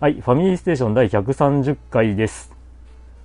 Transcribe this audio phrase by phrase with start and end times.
[0.00, 2.52] はい、ファミリーステーション第130回です。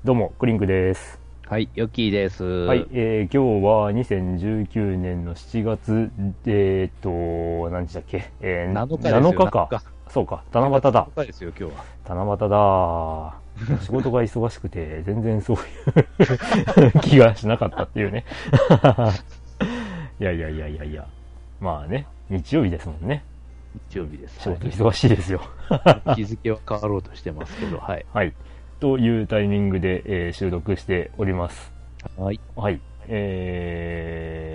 [0.03, 1.22] どうも、クリンクです。
[1.53, 2.43] はい、ヨッキーです。
[2.43, 6.09] はい、えー、今日は2019年の7月、
[6.47, 9.67] えーっと、何日だっけ、えー、7日ですよ7日か。
[9.71, 11.07] 7日そうか、七夕だ。
[11.15, 11.85] 7日ですよ、今日は。
[12.07, 13.79] 七夕だ。
[13.81, 18.25] 仕事が忙しくて、全然そういう 気がしなかったっていうね。
[20.19, 21.05] いやいやいやいやいや。
[21.61, 23.23] まあね、日曜日ですもんね。
[23.91, 24.39] 日曜日です。
[24.39, 25.39] 仕事忙しいですよ。
[25.69, 28.05] はい日付は変わろうとしてますけど、はい。
[28.11, 28.33] はい。
[28.79, 31.71] というタイミングで、えー収録しております。
[32.17, 32.39] はい。
[32.55, 32.79] はい。
[33.07, 34.53] え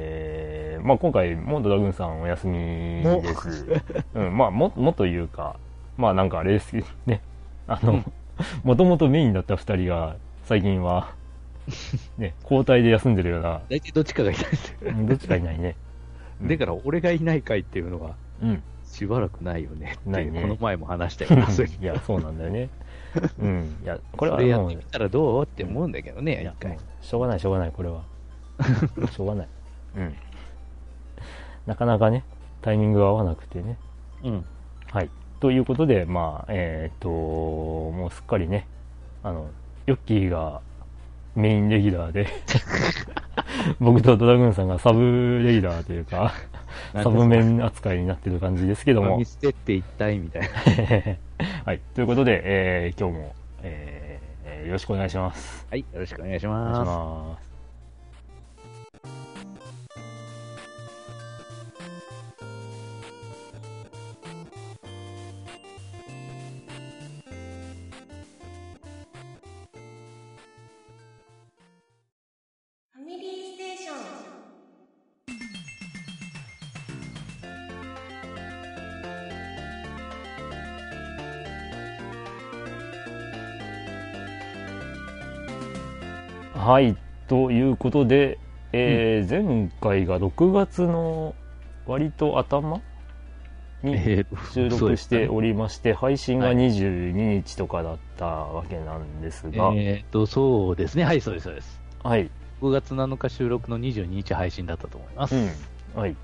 [0.80, 3.66] ー、まあ今回、モンドラグーンさんお休みです。
[4.14, 5.56] うん、まあも、もというか、
[5.96, 7.22] まあなんかあれですけどね。
[7.66, 8.02] あの、
[8.64, 11.14] もともとメインだった二人が、最近は、
[12.16, 14.92] ね、交代で休んでるような、大体どっちかがいないですよ。
[15.06, 15.76] どっちかいないね。
[16.42, 18.62] うんだから、俺がいない回っていうのは、うん。
[18.84, 22.68] しばらくないよねっていう、ねこの前も話したよな、 いや、そうなんだよね。
[23.40, 23.76] うん。
[23.82, 25.44] いや、これはやってみたらどう？
[25.44, 26.78] って思うんだけどね、一回。
[27.00, 28.02] しょうがないしょうがないこれは。
[29.10, 29.48] しょうがない。
[29.96, 30.14] うん。
[31.66, 32.24] なかなかね
[32.62, 33.76] タイミングが合わなくてね。
[34.24, 34.44] うん。
[34.90, 35.10] はい。
[35.40, 38.66] ということでまあえーっともうすっかりね
[39.22, 39.48] あの
[39.86, 40.60] ヨッキーが
[41.36, 42.26] メインレギュラーで
[43.78, 46.32] 僕とドラグーンさんがサブレギュラーというか
[46.94, 49.18] サブメン扱いになってる感じですけども。
[49.18, 50.48] 見捨てって一体みたいな。
[51.64, 51.80] はい。
[51.94, 55.66] ということで、えー今日も、えーえーよろしくお願いします。
[55.70, 57.47] はい、よろしくお願いしお願いしまます
[87.78, 88.38] ことで、
[88.72, 91.34] えー前回が6月の
[91.86, 92.80] 割と頭
[93.82, 99.50] にえー 収録しておりまして、配信がはい22日とかだったわけなんですす。
[99.50, 101.04] が、えーっと、そうですね。
[101.04, 101.80] はい、そうです、そうです。
[102.02, 102.30] はい、
[102.60, 105.36] 5月7日収録の22日配信だったと思います。
[105.36, 105.50] うん、
[105.94, 106.16] はい。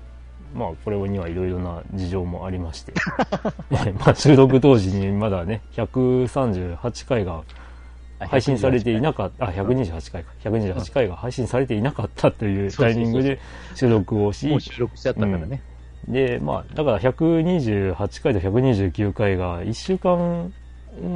[0.53, 2.93] まあ、これにはいろいろな事情もありまして、
[3.75, 7.43] はいまあ、収録当時にまだね、138回があ
[8.19, 10.31] 配信されていなかった、あ、128回か。
[10.43, 13.39] 128回が配信されていなかったというタイミングで
[13.75, 15.61] 収録をしもう、収録しちゃったからね。
[16.07, 20.53] で、まあ、だから128回と129回が1週間、
[20.97, 21.07] うー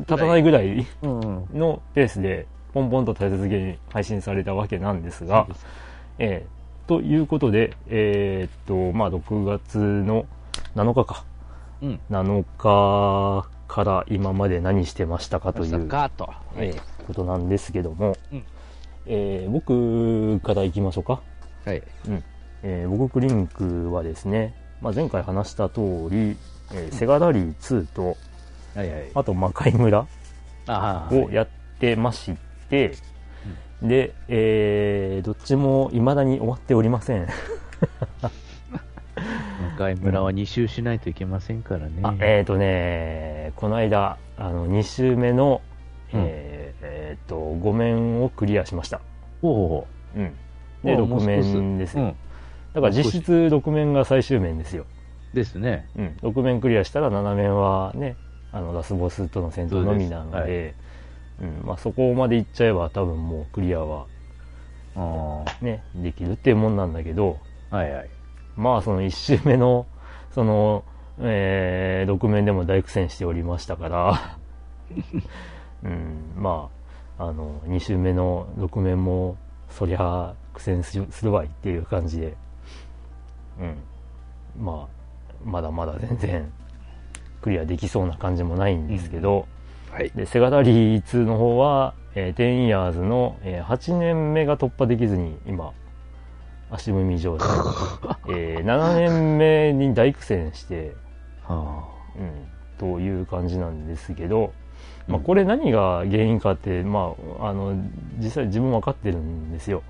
[0.00, 1.58] ん、経たないぐらいうん、うん。
[1.58, 5.66] のペースで、ポンポンと立て続けに配信されたわけなんですがす
[6.18, 10.26] えーということで、えーっと、まあ、6月の
[10.74, 11.24] 7日か。
[11.80, 12.00] うん。
[12.10, 18.44] 7日から今まで何してましたかということなんですけども、うん
[19.06, 21.22] えー僕から行きましょうか。
[21.64, 21.82] はい。
[22.62, 26.36] えー僕クリンクはですね、まあ、前回話した通り、
[26.74, 28.16] えーセガラリー2と、
[28.74, 29.10] はいはい。
[29.14, 30.06] あと魔界村
[30.66, 31.48] あをやっ
[31.80, 32.36] てまし
[32.68, 32.92] て、
[33.80, 37.26] で、えーどっちも未だに終わっておりません。
[39.76, 42.00] 向井村は2周しないといけませんからね。
[42.02, 45.60] あえっ、とね、この間、あの、2周目の、
[46.12, 49.00] えーえーと、5面をクリアしました。
[49.42, 50.34] おうん。
[50.84, 52.02] で、おもう6少し面ですよ。
[52.04, 52.16] うん。
[52.74, 54.86] だから実質6面が最終面ですよ。
[55.32, 55.88] ですね。
[55.96, 56.16] うん。
[56.22, 58.16] 6面クリアしたら7面はね、
[58.52, 60.74] あの、ラスボスとの戦闘のみなのそうで、
[61.40, 61.66] うん。
[61.66, 64.06] まあ、そこまで行っちゃえば多分もうクリアは
[64.94, 67.38] あね、できるっていうもんなんだけど、
[67.70, 67.76] あ。
[67.76, 68.10] はいはい。
[68.56, 69.86] まあ、その1周目の、
[70.32, 70.84] その、
[71.20, 74.36] えー、6面でも大苦戦しておりましたから、
[75.84, 76.68] うん、ま
[77.18, 79.36] あ、あの、2周目の6面も、
[79.68, 82.34] そりゃ、苦戦するするわいっていう感じで、
[83.60, 83.64] う
[84.60, 85.02] ん、まあ、
[85.44, 86.52] まだまだ全然、
[87.40, 89.46] クリアできそうな感じもないんですけど、
[89.90, 90.10] はい。
[90.10, 95.72] で、セガダリー2の方は、えー、10イヤーズの、えー8年目が突破できずに、今、
[96.72, 97.48] 足踏み状態。
[98.30, 100.94] えー7年目に大苦戦して、
[101.44, 102.48] はうん、
[102.78, 104.52] という感じなんですけど、
[105.06, 107.74] まあ、うんこれ何が原因かって、まあ、あの、
[108.18, 109.82] 実際自分分かってるんですよ。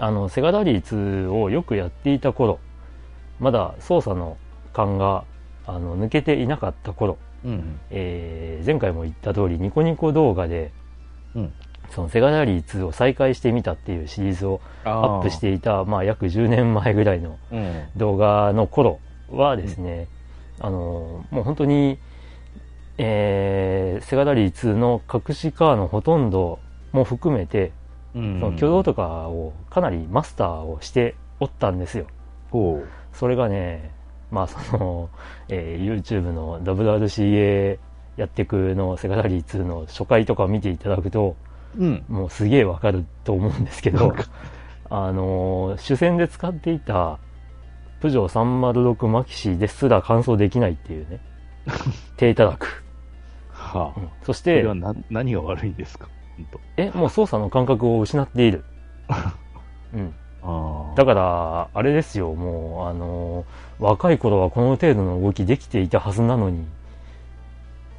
[0.00, 2.58] あの、セガラリー2をよくやっていた頃、
[3.38, 4.36] まだ操作の
[4.72, 5.24] 感が、
[5.66, 7.78] あの、抜けていなかった頃、うん。
[7.90, 10.72] えー前回も言った通り、ニコニコ動画で、
[11.34, 11.52] うん。
[11.94, 17.84] そのセガラリー2を再開してみたっていうシリーズをアアップしていた、まあ約10年前ぐらいのうん。
[17.96, 18.98] 動画の頃
[19.30, 20.08] はですね、
[20.58, 21.98] あの、もう本当に、
[22.98, 26.58] えーセガラリー2の隠しカーのほとんど
[26.92, 27.72] も含めて、
[28.14, 28.40] うん。
[28.40, 32.06] その挙動とかをかなりマスターをしておったんですよ。
[33.12, 33.90] それがね、
[34.30, 35.10] まあその、
[35.48, 37.78] えー YouTube の WRCA
[38.16, 41.36] やってくのセガラリー2の初回とかを見ていただくと、
[41.78, 42.04] うん。
[42.08, 44.14] もうすげえわかると思うんですけど、
[44.90, 47.18] あのー主戦で使っていた
[48.00, 51.20] プジョー306マキシですら完走できないっていうね、
[52.16, 52.84] 低たらく。
[53.52, 54.00] はあ。
[54.00, 54.62] うんそして
[55.10, 56.08] 何が悪いんですか？
[56.76, 58.64] え、もう操作の感覚を失っている。
[59.94, 60.14] うん。
[60.96, 66.64] だから、あれですよ、もう、あのー若い頃はこの程度の動きできていたはずなのに、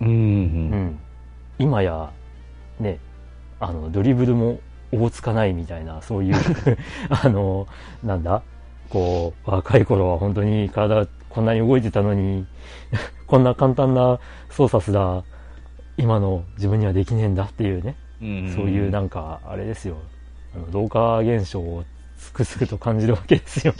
[0.01, 0.07] うん。
[0.07, 0.09] う。
[0.09, 0.15] うん
[0.85, 0.99] ん。
[1.59, 2.09] 今や、
[2.79, 2.99] ね、
[3.63, 4.60] あの、ドリブルも
[4.92, 6.36] おぼつかないみたいな、そういう、
[7.10, 8.44] あのーなんだ
[8.89, 12.45] こう、若い頃は本当に体こんなに動いてたのに、
[13.25, 14.19] こんな簡単な
[14.50, 15.24] 操作すら、
[15.98, 18.54] 今の自分にはできねえんだっていうね、うん。
[18.56, 19.98] そういうなんか、あれですよ、
[20.56, 21.83] あの老化現象を
[22.18, 23.74] つくづくと感じるわけですよ。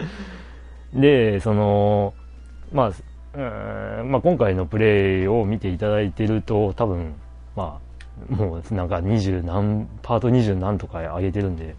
[0.94, 2.14] で、その、
[2.72, 2.92] まあ、
[4.04, 7.14] まあ、今回のプレイを見ていただいてると、多分、
[7.56, 7.87] まあ、
[8.28, 11.76] もうなんか20何、パート20何とか上げてるんで、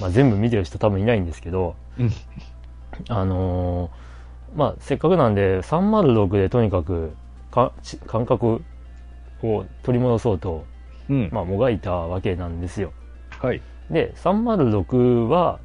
[0.00, 2.12] まあ、全部見てる人多分いないんですけど、うん
[3.08, 4.04] あのー
[4.54, 7.16] まあ、せっかくなんで、306でとにかく
[7.50, 8.62] かち感覚
[9.42, 10.64] を取り戻そうと、
[11.08, 11.28] うん。
[11.32, 12.92] まあ、もがいたわけなんですよ。
[13.38, 13.60] はい。
[13.90, 15.60] で、306は、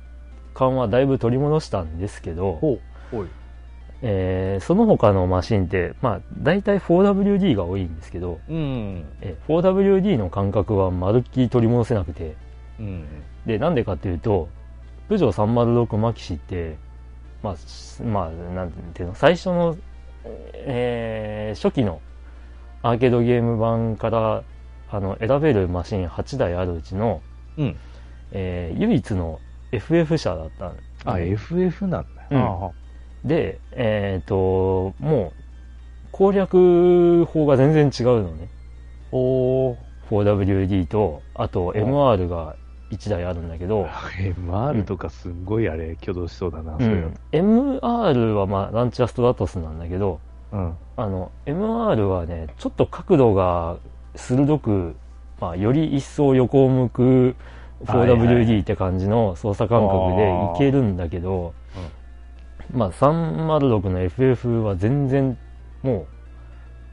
[0.53, 2.59] 勘はだいぶ取り戻したんですけど。
[4.01, 9.05] えーその他のマシンって、まあ、大体 4WD が多いんですけど、うん。
[9.21, 12.35] え 4WD の感覚はまるっきり取り戻せなくて、
[12.79, 13.05] うん。
[13.45, 14.49] で、なんでかっていうと、
[15.07, 16.77] プジョー306マキシって、
[17.43, 19.77] まあ、すまあ、なんていうの、最初の、
[20.53, 21.99] えー初期の
[22.83, 24.43] アーケードゲーム版から、
[24.91, 27.21] あの、選べるマシン8台あるうちの、
[27.57, 27.75] うん。
[28.31, 29.39] えー唯一の
[29.71, 30.73] FF 車だった
[31.05, 32.73] あ、FF なんだうんよ。
[33.25, 35.43] で、えっ、と、もう、
[36.11, 38.49] 攻略法が全然違うのね。
[39.11, 39.77] おー。
[40.09, 42.55] 4WD と、あと MR が
[42.91, 43.85] 1台あるんだけど、
[44.17, 50.19] MR とかすんごいあれ、挙動しそうだな、うそれはん、MR はまあ、ランチャーストラトスなんだけど、
[50.51, 50.77] うん。
[50.97, 53.77] あの、MR はね、ちょっと角度が
[54.15, 54.95] 鋭く、
[55.39, 57.35] まあ、より一層横を向く
[57.85, 61.53] はいはい 4WD って感じの操作感覚でいけるんだけど、
[62.71, 65.37] まあ、306の FF は全然、
[65.81, 66.07] も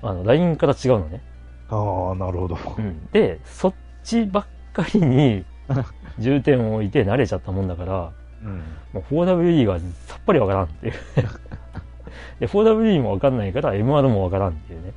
[0.02, 1.23] う、あの、ラインから違うのね。
[1.69, 2.58] ああ、なるほど。
[2.78, 3.75] うんで、そっ
[4.05, 5.44] ちばっかりに
[6.19, 8.12] 重点を置いて慣れちゃったもんだから、
[8.44, 8.62] うん。
[8.93, 10.93] もう 4WD がさっぱりわからんっていう。
[12.40, 14.93] で、4WD もわかんないから MR もわからんっていうね。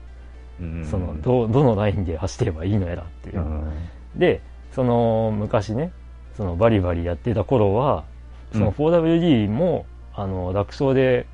[0.61, 3.41] うんその、ど、どのラインで走ってればいいのやらっていうう。
[3.41, 3.71] ん。
[4.15, 4.41] で、
[4.71, 5.91] その、昔ね、
[6.35, 8.03] そのバリバリやってた頃は、
[8.51, 9.85] その 4WD も、
[10.19, 11.25] あの、楽勝で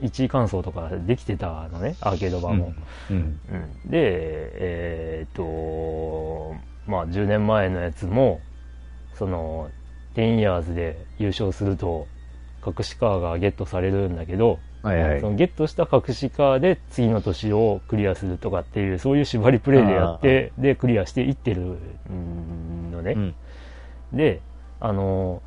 [0.00, 2.72] 1位完走とかできてたのね、アーケード版も。
[3.10, 3.16] うん。
[3.16, 6.54] うんで、えーっと、
[6.86, 8.40] まあ10年前のやつも、
[9.14, 9.70] その、
[10.14, 12.06] 10 years で優勝すると、
[12.64, 15.30] 隠しカーがゲットされるんだけど、はいはいそ。
[15.30, 21.76] のゲットした隠しカーで次の年をクリアするとかっていう、そういう縛りプレイでやって、で、クリアしていってる
[22.92, 23.12] のね。
[23.12, 23.34] うん。
[24.12, 24.40] で、
[24.80, 25.42] あの、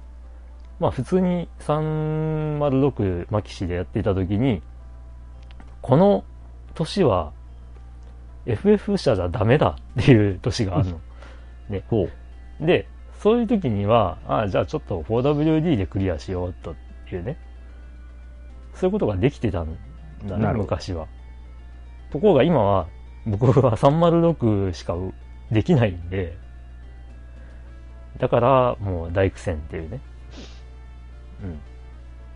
[0.80, 4.62] まあ普通に306マキシでやっていた時に、
[5.82, 6.24] この
[6.74, 7.32] 年は
[8.46, 11.00] FF 車じゃダメだっていう年があるの。
[11.90, 12.08] ほ
[12.62, 12.66] う。
[12.66, 12.88] で、
[13.20, 16.76] そういう時には、ああ、じゃあちょっと 4WD でクリアしようと
[17.12, 17.38] いうね。
[18.74, 19.78] そういうことができてたん
[20.28, 21.08] だね、昔は。
[22.12, 22.88] ところが今は、
[23.26, 24.96] 僕は306しか
[25.52, 26.38] できないんで、
[28.20, 30.00] だからもう大苦戦っていうね。
[31.46, 31.60] うん。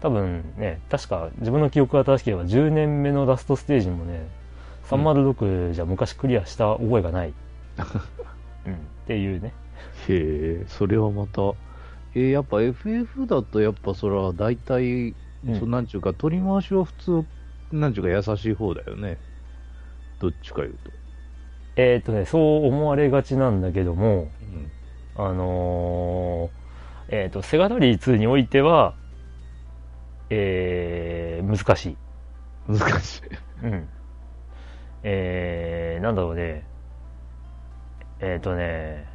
[0.02, 4.28] 多分ね、確か自分の記憶が正しければ10年目のラストステージもね、
[4.90, 7.34] 306じゃ昔クリアした覚えがない。
[8.66, 8.74] うん。
[8.74, 9.54] っていうね。
[10.08, 11.42] へえ、それはまた、
[12.16, 17.26] えーやっぱ FF だとやっぱそれは大体、うんそなんちゅうか、取り回しは普通、
[17.72, 19.18] なんちゅうか優しい方だよね。
[20.20, 20.92] どっちか言うと。
[21.78, 24.30] えっ、とね、そう思われがちなんだけども、
[25.18, 25.26] うん。
[25.26, 26.50] あの
[27.10, 28.96] えっ、と、セガラリー2においては、
[30.30, 31.98] えー、難しい。
[32.68, 33.22] 難しい。
[33.66, 33.90] うん。
[35.04, 36.64] えー、なんだろうね。
[38.20, 39.08] えっ、とね、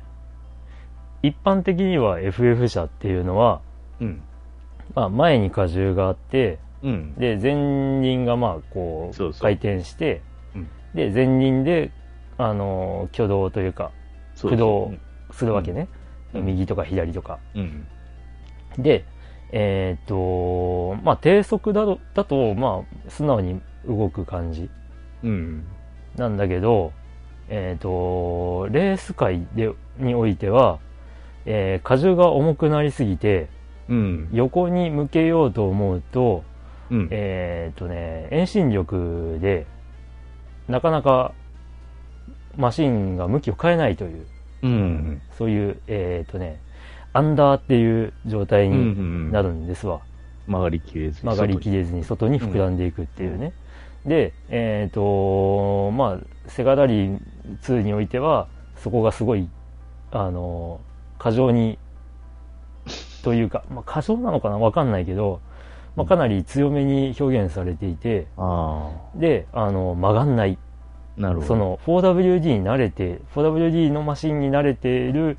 [1.23, 3.61] 一般的には FF 車っていうのは、
[4.01, 4.23] うん。
[4.95, 7.15] まあ、前に荷重があって、うん。
[7.15, 7.55] で、前
[8.03, 10.23] 輪がまあ、こう、回転して、
[10.55, 11.91] うんで、前輪で、
[12.39, 13.91] あの、挙動というか、
[14.37, 14.93] 駆動
[15.33, 15.89] するわけね。
[15.91, 16.05] うん
[16.43, 17.39] 右とか左とか。
[17.55, 17.87] うん。
[18.77, 19.05] で、
[19.57, 24.69] えっ、と、まあ、低速だと、だと、まあ、素直に動く感じ
[25.23, 25.65] うん。
[26.17, 26.93] なんだけど、
[27.49, 30.81] えっ、と、レース界で、においては、
[31.47, 33.49] えー荷重が重くなりすぎて、
[33.89, 34.29] うん。
[34.33, 36.43] 横に向けようと思うと、
[36.91, 37.09] うん。
[37.13, 39.67] えっ、とね、遠心力で、
[40.67, 41.33] なかなか
[42.57, 44.27] マシンが向きを変えないという、
[44.63, 45.23] うん。
[45.39, 46.59] そういう、えっ、とね、
[47.15, 49.33] アンダーっていう状態にうん。
[49.33, 50.01] なるんですわ。
[50.47, 53.55] 曲がりきれずに曲がりきれずに外に膨らんでいくっていうね。
[54.05, 57.21] で、えっ、と、まあ、セガラリー
[57.63, 59.49] 2においては、そこがすごい、
[60.11, 60.81] あの、
[61.19, 61.79] 過剰に、
[63.23, 64.59] というか、まあ、過剰なのかな？
[64.59, 65.41] わかんないけど、
[65.97, 70.59] まあ、かなり強めに表現されていて、あで、あの、曲がんない。
[71.17, 71.21] あ。
[71.21, 71.47] なるほど。
[71.47, 75.39] そ、の 4WD に慣れて、4WD のマシンに慣れている、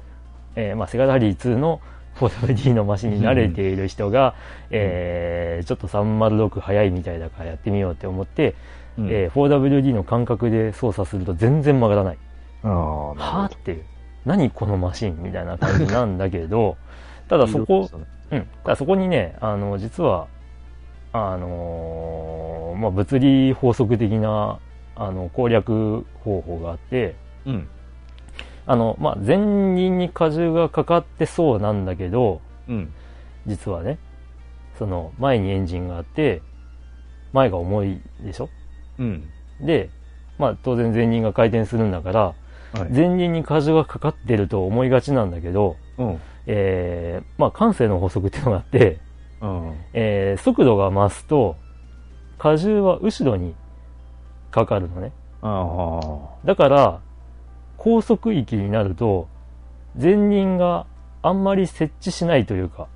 [0.55, 1.81] えーまあ、セガラリー2の
[2.15, 4.35] 4WD のマシンに慣れている人が、
[4.71, 8.55] えーちょっと306速いみたいだからやってみようって思って、
[8.97, 12.17] うん、えー 4WD の感覚で操作すると全然曲がらない。
[12.63, 13.83] ああ、はなるぁっていう。
[14.25, 16.77] 何このマシンみたいな感じなんだけど、
[17.29, 17.47] ただ。
[17.47, 17.89] そこ、
[18.31, 18.47] うん。
[18.63, 20.27] ただそこにね、あの、実は、
[21.13, 24.59] あのーまあ、物理法則的な、
[24.95, 27.67] あの、攻略方法があって、うん。
[28.67, 32.93] あの、まあ、前輪に荷重がかかってそうなんだけど、うん。
[33.45, 33.99] 実はね、
[34.79, 36.41] その、前にエンジンがあって、
[37.31, 38.49] 前が重いでしょ？
[38.97, 39.29] うん。
[39.61, 39.89] で、
[40.37, 42.21] まあ、当然前輪が回転するんだから、
[42.73, 42.91] はい。
[42.91, 46.19] 前輪に荷重がかかってると思いがちなんだけど、うん。
[46.47, 48.99] えー、まあ、慣性の法則っていうのがあって、
[49.41, 49.73] うん。
[49.93, 51.55] えー、速度が増すと、
[52.43, 53.53] 荷重は後ろに
[54.51, 55.11] かかるのね。
[56.45, 57.01] だから、
[57.85, 59.27] 高速域になると、
[59.95, 60.87] 前輪が
[61.21, 62.87] あんまり接地しないというか、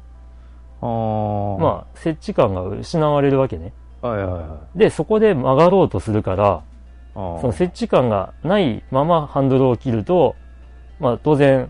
[0.81, 1.61] ああ。
[1.61, 3.71] まあ、接地感が失われるわけね。
[4.01, 4.07] あ。
[4.07, 4.79] はいはいはい。
[4.79, 6.63] で、そこで曲がろうとするから。
[7.13, 10.35] その接地感がないままハンドルを切ると、
[10.99, 11.69] まあ当然、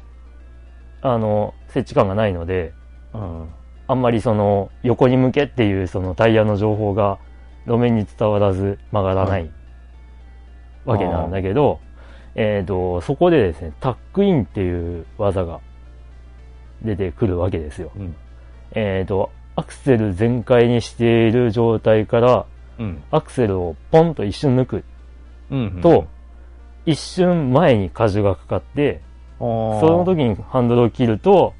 [1.01, 2.71] あの、接地感がないので、
[3.13, 3.49] うん。
[3.87, 7.19] あんまりその横に向けっていうそのタイヤの情報が
[7.65, 9.51] 路面に伝わらず曲がらない
[10.85, 11.81] わけなんだけど、
[12.41, 15.59] えっ、と、そこでですね、タックインっていう技が
[16.81, 17.91] 出てくるわけですよ。
[17.97, 18.15] うん。
[18.71, 22.45] えっ、と、アクセル全開にしている状態から、
[22.77, 23.03] うん。
[23.11, 24.83] アクセルをポンと一瞬抜く
[25.51, 25.81] うん。
[25.81, 26.07] と、
[26.85, 29.01] 一瞬前に荷重がかかって、
[29.37, 31.53] そその時にハンドルを切ると、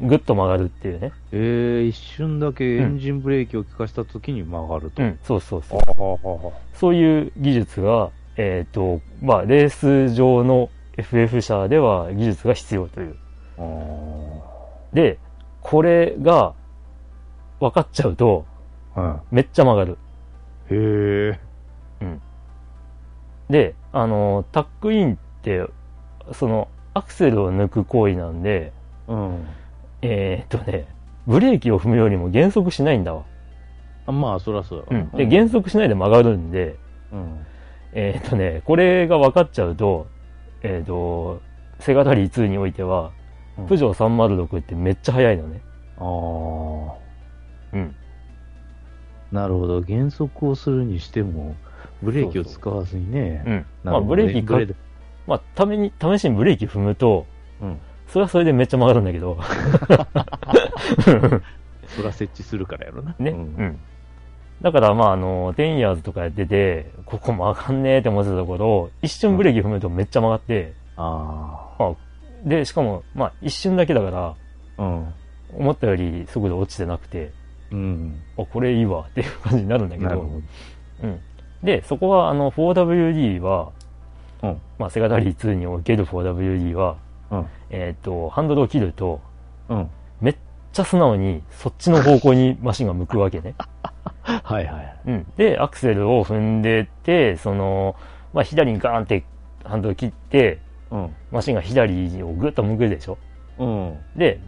[0.00, 1.12] ぐっと曲がるっていうね。
[1.32, 5.02] ええ一瞬だけエンジンブレーキを効かした時に曲がると。
[5.02, 6.76] うん、そうそうそう。
[6.78, 13.16] そういう技術が、えっ、と、まあ、レース上の FF 車では技術が必要という。
[14.94, 15.18] で、
[15.60, 16.54] これが
[17.60, 18.46] 分かっちゃうと、
[19.30, 19.98] めっちゃ曲がる。
[20.70, 20.74] い。
[20.74, 20.76] へ
[21.34, 21.48] え。
[23.50, 25.66] で、あの、タックインって、
[26.32, 28.72] その、アクセルを抜く行為なんで、
[29.08, 29.46] うん。
[30.02, 30.86] えっ、とね、
[31.26, 33.24] ブレーキを踏むよりも減速しないんだわ。
[34.06, 35.10] あまあ、そらそううん。
[35.10, 36.76] で、減速しないで曲がるんで、
[37.12, 37.46] うん。
[37.92, 40.06] えっ、とね、これが分かっちゃうと、
[40.62, 41.40] えっ、と、
[41.80, 43.12] セガラリー2においては、
[43.58, 45.60] うんプジョー306ってめっちゃ速いのね。
[45.98, 46.04] あ
[47.72, 47.96] うん。
[49.32, 49.34] あ。
[49.34, 49.80] なるほど。
[49.80, 51.56] 減速をするにしても、
[52.00, 53.42] ブレーキを使わずにね。
[53.44, 53.66] うん。
[53.82, 54.80] まあ、なるほどねブレーキか
[55.26, 57.26] まあ、ために、試しにブレーキ踏むと、
[57.60, 57.78] うん。
[58.06, 59.38] それはそれでめっちゃ曲がるんだけど、
[61.88, 63.14] そら設置するからやろな。
[63.18, 63.32] ね。
[63.32, 63.78] ううんん。
[64.62, 71.94] だから、まあ、あの、テンイヤーズとかやってて、ここ曲がんねえって思ってたところ、一瞬ブレーキ踏むとめっちゃ曲がって、ああ
[72.44, 74.34] で、しかも、まあ、一瞬だけだから、
[74.76, 74.82] あ。
[74.82, 75.14] うん。
[75.54, 77.32] 思ったより速度落ちてなくて、
[77.70, 78.20] うん。
[78.36, 80.40] あ、これいいわっていう感じになるんだけど、なるほ
[81.02, 81.20] うん。
[81.62, 83.72] で、そこは、あの、4WD は、
[84.42, 84.48] ど。
[84.48, 84.60] うん。
[84.78, 86.96] まあ、セガダリー2における 4WD は、
[87.30, 87.46] うん。
[87.70, 89.20] えっ、と、ハンドルを切ると、
[89.68, 89.90] うん。
[90.20, 90.36] めっ
[90.72, 93.54] ちゃ素直にそっちの方向にマシンが向くわけね。
[94.42, 94.96] はいはい。
[95.06, 95.26] うん。
[95.36, 97.96] で、アクセルを踏んでって、その、
[98.32, 99.24] まあ、左にガーンって
[99.64, 101.14] ハンドル切って、うん。
[101.30, 103.18] マシンが左をぐっと向くでしょ？
[103.58, 103.98] うん。
[104.16, 104.40] で、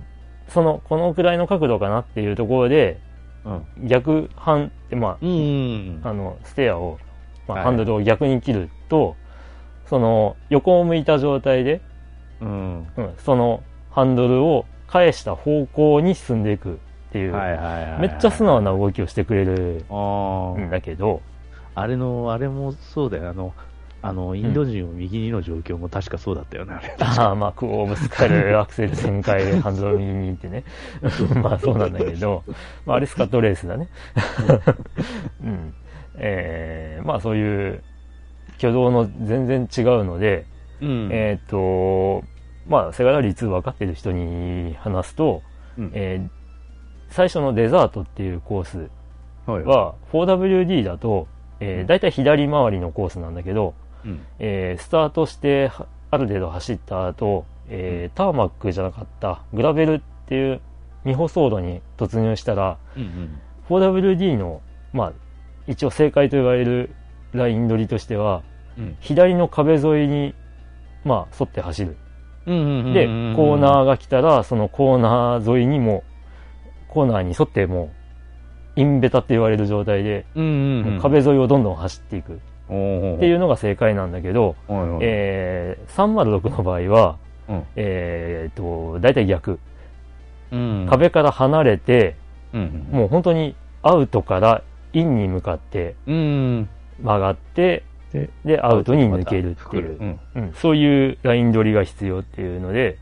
[0.48, 3.00] その、このくらいの角度かなっていうところで、
[3.44, 3.88] うん。
[3.88, 6.98] 逆半って、まうんうんあ、あの、ステアを、
[7.48, 9.16] まあ、はいハンドルを逆に切ると、
[9.86, 11.80] その、横を向いた状態で、
[12.40, 12.86] うん。
[12.96, 16.78] うん、その、ハンドルを返した方向に進んでいく
[17.10, 17.32] っていう。
[18.00, 21.22] めっちゃ素直な動きをしてくれるんだけど、
[21.74, 23.30] あれの、あれもそうだよ。
[23.30, 23.52] あの、
[24.02, 26.96] あの、インド人を右にの状況も確かそうだったよね、あれ。
[27.00, 30.64] ああ、まあ、クオーブスカル、アクセル旋回、ハンドル右に行ってね。
[31.42, 32.44] まあ、そうなんだけど、
[32.86, 33.88] まあ、あれスカットレースだね。
[35.44, 35.74] うん。
[36.16, 37.82] えー、まあ、そういう
[38.58, 40.46] 挙動の全然違うので、
[40.80, 42.22] うんえっ、と、
[42.68, 45.42] まあ、セガラリー2分かってる人に話すと、
[45.76, 46.39] うんえー
[47.10, 48.88] 最初のデザートっていうコース
[49.46, 51.26] はいは 4WD だと、
[51.60, 53.74] えー、だいたい左回りのコースなんだけど、
[54.04, 54.20] うん。
[54.38, 60.60] えースタートしてはある程度走った後、えーターマックじゃなかったグラベルっていう
[61.04, 63.40] 未舗走路に突入したらうんうん。
[63.68, 64.60] 4WD の、
[64.92, 65.12] まあ、
[65.66, 66.90] 一応正解と言われる
[67.32, 68.42] ライン取りとしては
[68.78, 68.96] うん。
[69.00, 70.34] 左の壁沿いに、
[71.04, 71.96] まあ、沿って走る。
[72.94, 76.04] で、コーナーが来たら、そのコーナー沿いにも、
[76.90, 77.90] コーナーに沿っても
[78.76, 81.00] う、インベタって言われる状態で、うんうんうん。
[81.00, 82.36] 壁沿いをどんどん走っていくっ
[82.68, 87.18] ていうのが正解なんだけど、はいはいえー、306の場合は、
[87.48, 89.58] うんえーっと、大体逆。
[90.50, 90.86] うん。
[90.88, 92.16] 壁から離れて、
[92.52, 92.98] うんうん。
[92.98, 96.68] もう本当にアウトからインに向かってうん。
[97.02, 100.20] 曲がって、で、で、アウトに抜けるっていう、うん。
[100.34, 102.98] うん、そういうライン取りが必要っていうので、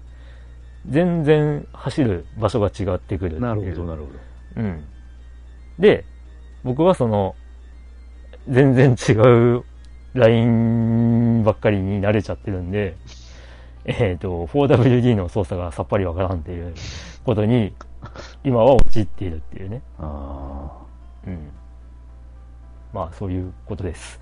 [0.89, 3.41] 全然走る場所が違ってくる。
[3.41, 4.63] なるほど、なるほど。
[4.63, 4.85] うん。
[5.79, 6.05] で、
[6.65, 7.35] 僕はその、
[8.49, 9.65] 全然違う
[10.15, 12.97] ラインばっかりに慣れちゃってるんで、
[13.85, 16.75] えっ、と、4WD の操作がさっぱりわからんっていう
[17.25, 17.75] ことに、
[18.45, 19.83] 今は陥っているっていうね。
[19.99, 20.71] あ
[21.27, 21.51] うん。
[22.93, 24.19] まあ、そういうことです。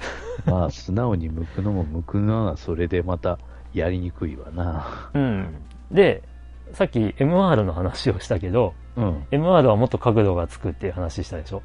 [0.46, 0.50] あ。
[0.50, 3.38] まあ、素直に向くのも向くのは、それでまた、
[3.72, 5.10] やりにくいわな。
[5.14, 5.54] うん。
[5.90, 6.22] で、
[6.72, 9.26] さっき MR の話をしたけど、うん。
[9.30, 11.62] MR はもっと角度がつくっていう話したでしょ？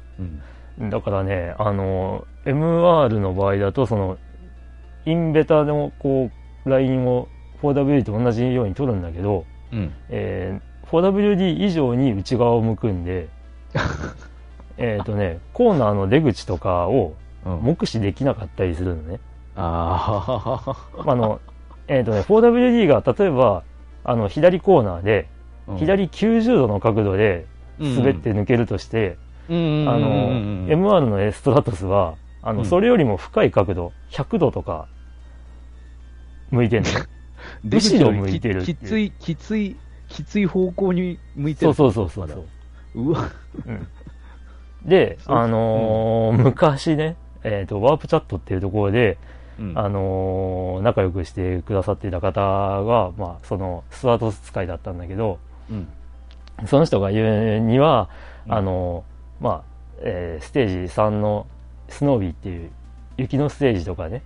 [0.78, 0.90] うん。
[0.90, 4.18] だからね、あの、MR の場合だと、その、
[5.04, 6.30] インベタの、こ
[6.64, 7.28] う、ラインを
[7.62, 9.92] 4WD と同じように取るんだけど、うん。
[10.08, 13.28] えー 4WD 以上に内側を向くんで、
[14.76, 17.14] えっとね、コーナーの出口とかを
[17.46, 17.60] うん。
[17.62, 19.18] 目視できなかったりするのね。
[19.56, 21.10] ああ。
[21.10, 21.40] あの、
[21.88, 23.62] えっとね、4WD が例えば、
[24.04, 25.28] あの、左コーナーで、
[25.66, 27.46] うん、左90度の角度で
[27.78, 29.16] 滑って抜けるとして、
[29.48, 34.88] うん、あの、うんうんうん MR のエストラトスは、あの、うんそれよりも深い角度、100度とか、
[36.50, 36.90] 向いてんの。
[37.64, 39.76] 出口後ろ向いてるききつい、きつい、
[40.08, 41.74] きつい方向に向いてる。
[41.74, 42.44] そうそうそうそう
[42.94, 43.02] そう。
[43.02, 43.28] うわ。
[43.66, 43.86] うん
[44.84, 49.18] で、あのー昔ね、えっ、と、ワープチャットっていうところで、
[49.58, 55.38] うんあのー仲良くしてくださっていた方が、まあ、その、スワートス使いだったんだけど、
[55.70, 55.88] うん。
[56.66, 58.08] その人が言うには、
[58.46, 59.62] うんあのーまあ、
[60.00, 61.46] えーステージ3の
[61.88, 62.70] スノービーっていう
[63.16, 64.22] 雪のステージとかね。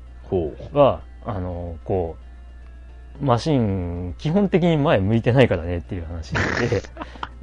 [0.72, 2.16] は、あの、こ
[3.20, 6.82] う、マシン、基本的に前向いてないからねっていう話で、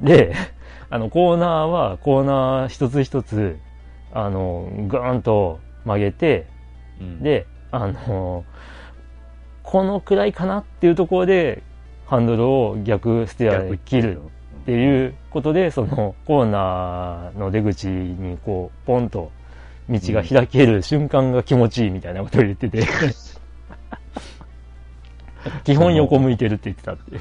[0.00, 0.34] で、
[0.90, 3.58] あの、コーナーは、コーナー一つ一つ、
[4.12, 6.46] あの、ガーンと曲げて、
[7.00, 8.44] うん、で、あの、
[9.64, 11.62] このくらいかなっていうところで、
[12.06, 19.32] ハンドルを逆ステアで切るっていうことで、そのコーナーの出口にこう、ポンと
[19.88, 22.84] 道が開ける瞬間が気持ちいいみたいなことを言ってて、
[25.64, 27.18] 基本横向いてるって言ってたって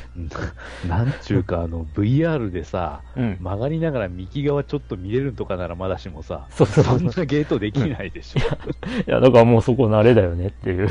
[0.88, 3.38] なんちゅうか、あの、VR でさ、うん。
[3.40, 8.40] 曲がりながら右側ちょっと見れるとかならまだしもさ、そうそうそんなゲートできないでしょ。
[8.40, 8.44] い
[9.08, 10.90] や、だからもうそこ慣れだよねっていう。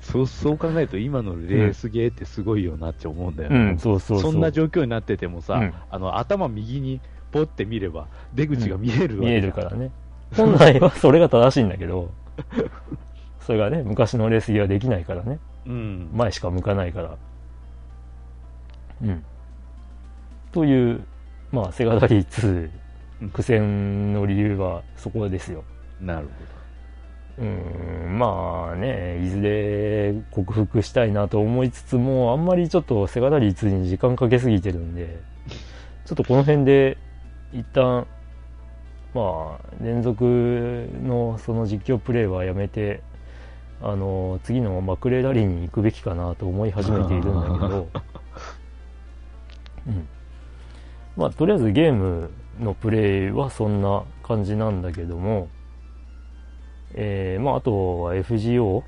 [0.00, 3.56] そう、そう考えると今のレースゲーってすごいよなって思うんだよね。
[3.56, 7.00] うん、そうそうそんな状況になっててもさ、うんあの、頭右に
[7.32, 9.90] ポって見れば、出口が見えるわけ見えじゃんるからね。
[10.36, 12.10] 本来はそれが正しいんだけど、
[13.46, 15.38] それがね、昔のレースギはできないからね。
[15.66, 16.10] うん。
[16.12, 17.16] 前しか向かないから。
[19.02, 19.24] うん。
[20.50, 21.04] という、
[21.52, 22.70] まあ、セガダリー2
[23.22, 25.62] うん苦戦の理由はそこですよ。
[26.00, 26.28] なる
[27.38, 35.20] うん、まあね、いずれ克服したいなと思いつつも、あんまりちょっとセガダリー2に時間かけすぎてるんで、
[36.04, 36.98] ちょっとこの辺で
[37.52, 38.08] 一旦、
[39.14, 40.24] まあ、連続
[41.04, 43.02] のその実況プレイはやめて、
[43.82, 47.88] あの、次のマクレーラリーに行くべきかなと思い始めているんだけど、
[49.86, 50.08] うん。
[51.16, 55.48] まあ、とりあえずゲームのプレイはそんな感じなんだけども、
[56.94, 58.82] えー、まあ、あとは FGO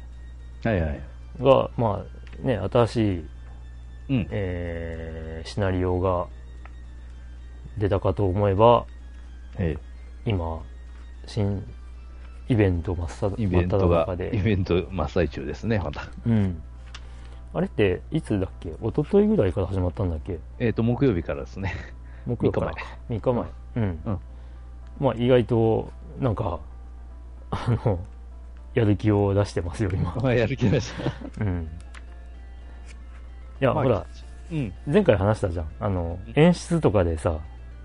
[0.64, 1.00] はいはい。
[1.40, 2.04] が、ま
[2.42, 3.28] あ、ね、新しい、
[4.10, 4.26] うん。
[4.30, 6.26] えーシナリオが
[7.78, 8.86] 出たかと思えば、
[9.58, 9.76] え
[10.26, 10.62] 今、
[11.26, 11.64] 新
[12.48, 14.36] イベント真っ只えイベントが真っ只中、で。
[14.36, 16.08] イベント真っ最中ですね、また。
[16.26, 16.62] うん。
[17.54, 18.70] あれって、いつだっけ？
[18.70, 20.38] 一昨日ぐらいから始まったんだっけ？
[20.58, 21.74] えっ、と、木曜日からですね。
[22.26, 22.80] 木曜からか。
[23.10, 23.44] 3日前。
[23.76, 24.00] うん。
[24.06, 24.18] うん
[25.00, 26.58] まあ、意外と、なんか、
[27.50, 28.00] あの、
[28.74, 30.14] やる気を出してますよ、今。
[30.20, 30.92] まあ、やる気まし
[31.38, 31.44] た。
[31.44, 31.68] うん。
[33.60, 34.06] いや、まあほら、
[34.50, 34.72] うん。
[34.86, 35.66] 前回話したじゃん。
[35.80, 37.38] あの、演出とかでさ、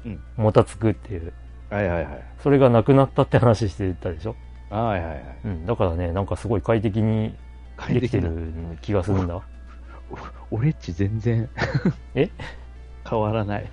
[0.06, 1.32] うんもたつくっていう。
[1.70, 2.24] はいはいはい。
[2.40, 4.36] それがなくなったって話してたでしょ？
[4.82, 5.24] はいはいはい。
[5.46, 5.66] うん。
[5.66, 7.36] だからね、なんかすごい快適に
[7.90, 9.36] できてる気がするんだ。
[9.40, 9.42] お
[10.58, 11.50] 俺っち全然。
[12.16, 12.30] え？
[13.10, 13.70] 変わらない。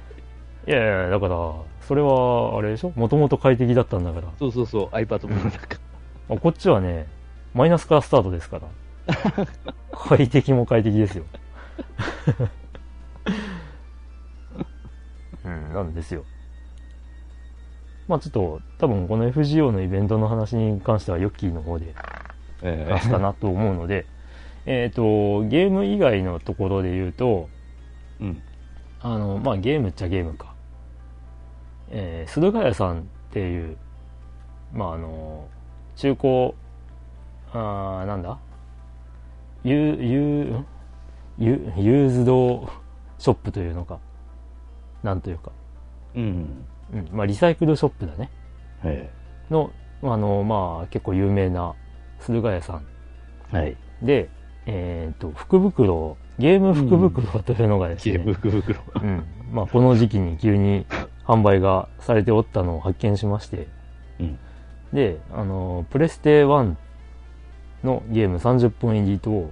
[0.67, 2.93] いやいや、だから、それは、あれでしょ？
[2.97, 4.29] もともと快適だったんだから。
[4.39, 5.59] そうそうそう、iPad もなんか。
[6.31, 7.07] あこっちはね、
[7.55, 8.69] マイナスからスタートですから。
[9.93, 11.25] 快適も快適ですよ。
[15.45, 16.25] うん、なんですよ。
[18.11, 21.95] まあちょっと、多分この FGO のイベントの話に関してはヨッキーの方で
[22.61, 24.05] え出すかなと思うので、
[24.67, 27.49] えっと、ゲーム以外のところで言うと、
[28.21, 28.43] うん。
[29.01, 30.55] あの、まあゲームっちゃゲームか。
[31.91, 33.77] えー、駿河屋さんっていう、
[34.73, 35.47] まああの、
[35.95, 36.55] 中古、
[37.53, 38.39] あーなんだ？
[39.63, 40.65] ユー、ユー、
[41.39, 42.69] ユー used
[43.19, 44.01] shop というのか。
[45.05, 45.53] なんというか。
[46.17, 46.65] うん。
[46.93, 47.09] うん。
[47.13, 48.31] まあリサイクルショップだね。
[48.85, 49.11] え
[49.51, 49.71] の、
[50.03, 51.75] あの、まあ結構有名な
[52.21, 52.87] 駿河屋さん
[53.53, 53.77] えはい。
[54.03, 54.29] で、
[54.67, 58.81] えっ、と、福袋、ゲーム福袋というのがですね、ゲーム福袋。
[58.95, 59.25] うん。
[59.53, 60.87] まあ、この時期に急に
[61.25, 63.69] 販売がされておったのを発見しまして、
[64.21, 64.39] うん。
[64.93, 66.75] で、あの、プレステ1
[67.85, 69.51] のゲーム30本入りと、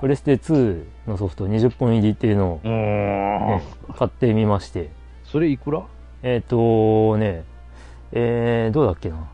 [0.00, 2.68] プレステ2のソフト20本入りっていうのを、ー。
[2.68, 3.62] ね
[3.98, 4.90] 買ってみまして、
[5.24, 5.82] それいくら？
[6.22, 7.44] えっ、とね、
[8.12, 9.30] えー、どうだっけな。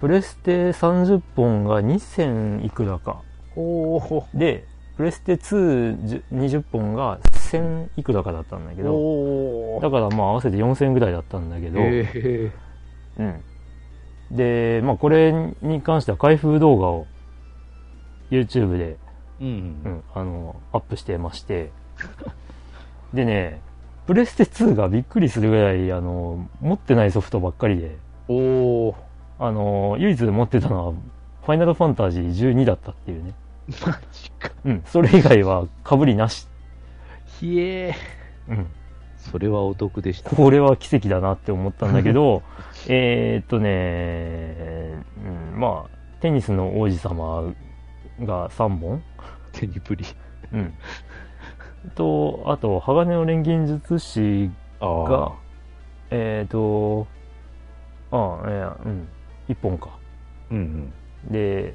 [0.00, 3.22] プレステ30本が2000いくらか。
[4.34, 4.64] で、
[4.96, 7.18] プレステ2 20本が
[7.52, 12.52] 1000いくらかだったんだけど、おだからまあ合わせて4000円ぐらいだったんだけど、え
[13.18, 13.42] うん。
[14.36, 15.32] で、まあこれ
[15.62, 17.06] に関しては開封動画を
[18.30, 18.98] YouTube で、
[19.40, 19.44] えう。
[19.44, 19.50] うん
[19.82, 21.70] ん、あの、アップしてまして、
[23.14, 23.60] でね、
[24.06, 27.96] プレステ2がびっくりするぐらい、あの、持ってないソフトばっかりで、
[28.28, 28.34] お
[28.88, 28.96] お
[29.38, 30.92] あの、唯一持ってたのは、
[31.44, 33.34] ファイナルファンタジー12だったっていうね。
[33.84, 34.50] マジか。
[34.64, 36.48] うん、それ以外は被りなし。
[37.26, 37.94] ひえ
[38.48, 38.66] うん。
[39.18, 40.30] それはお得でした。
[40.30, 42.42] これは奇跡だなって思ったんだけど、
[42.88, 45.04] えーっとね、
[45.52, 47.52] うん、まあ、テニスの王子様
[48.20, 49.02] が3本
[49.52, 50.04] 手にプリ。
[50.52, 50.74] うん。
[51.90, 55.32] と、あと、鋼の錬金術師あが、
[56.10, 57.06] えーっと、
[58.10, 59.08] ああ、いや、うん、
[59.48, 59.90] 1本か。
[60.50, 60.92] うん
[61.30, 61.74] で、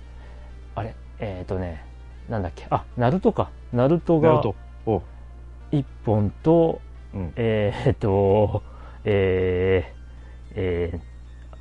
[0.76, 1.84] あれ、えーっとね、
[2.30, 3.50] なんだっけ、あ、ナルトか。
[3.74, 4.56] ナルトがと。
[4.86, 5.02] お
[5.72, 6.82] 1本と、
[7.14, 7.34] うん。
[7.36, 8.64] えーっと、
[9.04, 11.00] えー、え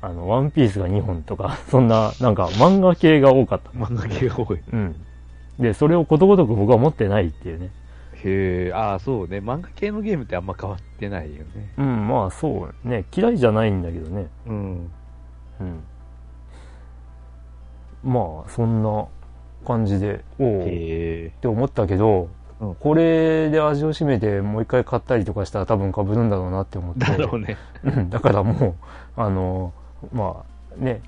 [0.01, 3.71] ー、あの、ワンピースが2本とか、 そんな、なんか漫画系が多かった。
[3.71, 4.61] 漫画系が多い。
[4.71, 4.95] うん。
[5.59, 7.71] で、それをことごとく僕は持ってないっていうね。
[8.23, 9.37] へえ、ああ、そうね。
[9.37, 11.73] 漫画系のゲームってあんま変わってないよね。
[11.77, 13.05] うん、まあそうね。
[13.15, 14.27] 嫌いじゃないんだけどね。
[14.47, 14.91] うん。
[15.59, 15.83] うん。
[18.03, 19.07] まあ、そんな
[19.65, 20.63] 感じで、おおっ。
[20.65, 27.05] て思ったけど、うんこれで味を占めてもう一回買ったりとかしたら多分被るんだろうなって思って。
[27.05, 27.55] だろうね。
[27.83, 28.75] うんだからもう、
[29.15, 29.73] あの、
[30.11, 31.03] まあね、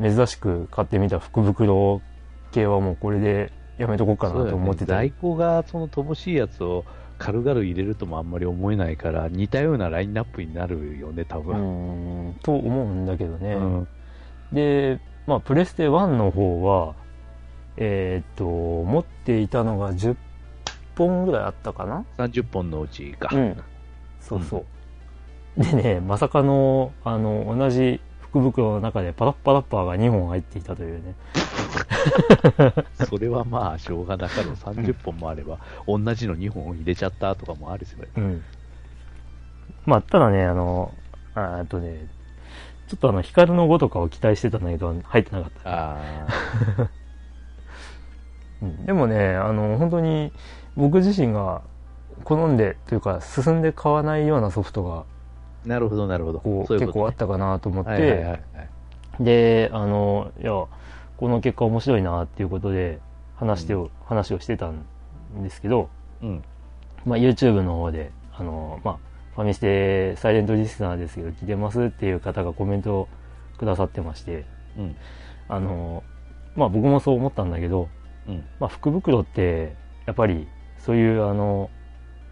[0.00, 2.00] 珍しく買ってみた福袋
[2.52, 4.94] 系はもうこれでやめとこうかなと思ってた。
[4.94, 6.84] 在庫がその乏しいやつを
[7.18, 12.30] 軽々入れるともあんまり思えないから、似たようなラインナップになるよね、多う分。
[12.30, 13.54] ん、と思うんだけどね。
[13.54, 13.88] うん。
[14.52, 16.94] で、まあ、プレステ1の方は、
[17.76, 20.16] えーっと、持っていたのが10
[20.96, 23.30] 本ぐらいあったかな？30本のうちか。
[23.32, 23.56] うん。
[24.20, 24.64] そうそ
[25.56, 25.62] う。
[25.62, 31.14] でね、まさかの、あの、同じ福袋の中でパラッパラッパーが2本入っていたというね。
[33.06, 34.54] それはまあ、しょうがなかろう。
[34.54, 38.08] 30本もあれば、同じの2本入れちゃったとかもあるしね。
[38.16, 38.42] うん。
[39.86, 40.92] まあ、ただね、あの、
[41.34, 42.06] あとね、
[42.88, 45.60] ちょっとあの、光の5とかを期待してたんだけど、入ってなかった。
[45.64, 45.98] あ
[48.62, 50.32] うん、でもね、あの、本当に、
[50.76, 51.62] 僕自身が
[52.24, 55.04] 好んでというか進んで買わないようなソフトが
[55.64, 56.40] なるほど、なるほど。
[56.40, 58.40] こうそう結構あったかなと思って、はいはいはいはい。
[59.20, 60.52] であのいや
[61.22, 62.98] この結果面白いなっていうことで
[63.36, 64.84] 話してを、話をしてたん
[65.40, 65.88] ですけど、
[66.20, 66.42] うん。
[67.04, 68.98] まあ、YouTube の方であの、まあ、
[69.36, 73.08] ファミステサイレントリスナーですけど聞いてますっていう方がコメントを
[73.56, 74.96] くださってましてうん。
[75.48, 76.02] あの、
[76.56, 77.88] まあ、僕もそう思ったんだけど、
[78.26, 78.44] うん。
[78.58, 80.48] まあ、福袋ってやっぱり
[80.80, 81.70] そういうあの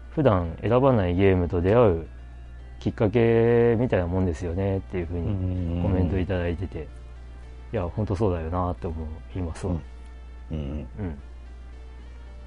[0.09, 2.07] 普段選ばないゲームと出会う
[2.81, 6.89] きっかけみたいなもんですよねっていうふうにコメントいただいてて、
[7.73, 8.95] いや本当そうだよなって思
[9.35, 9.73] いますわ、
[10.51, 10.57] うん。
[10.57, 11.19] うん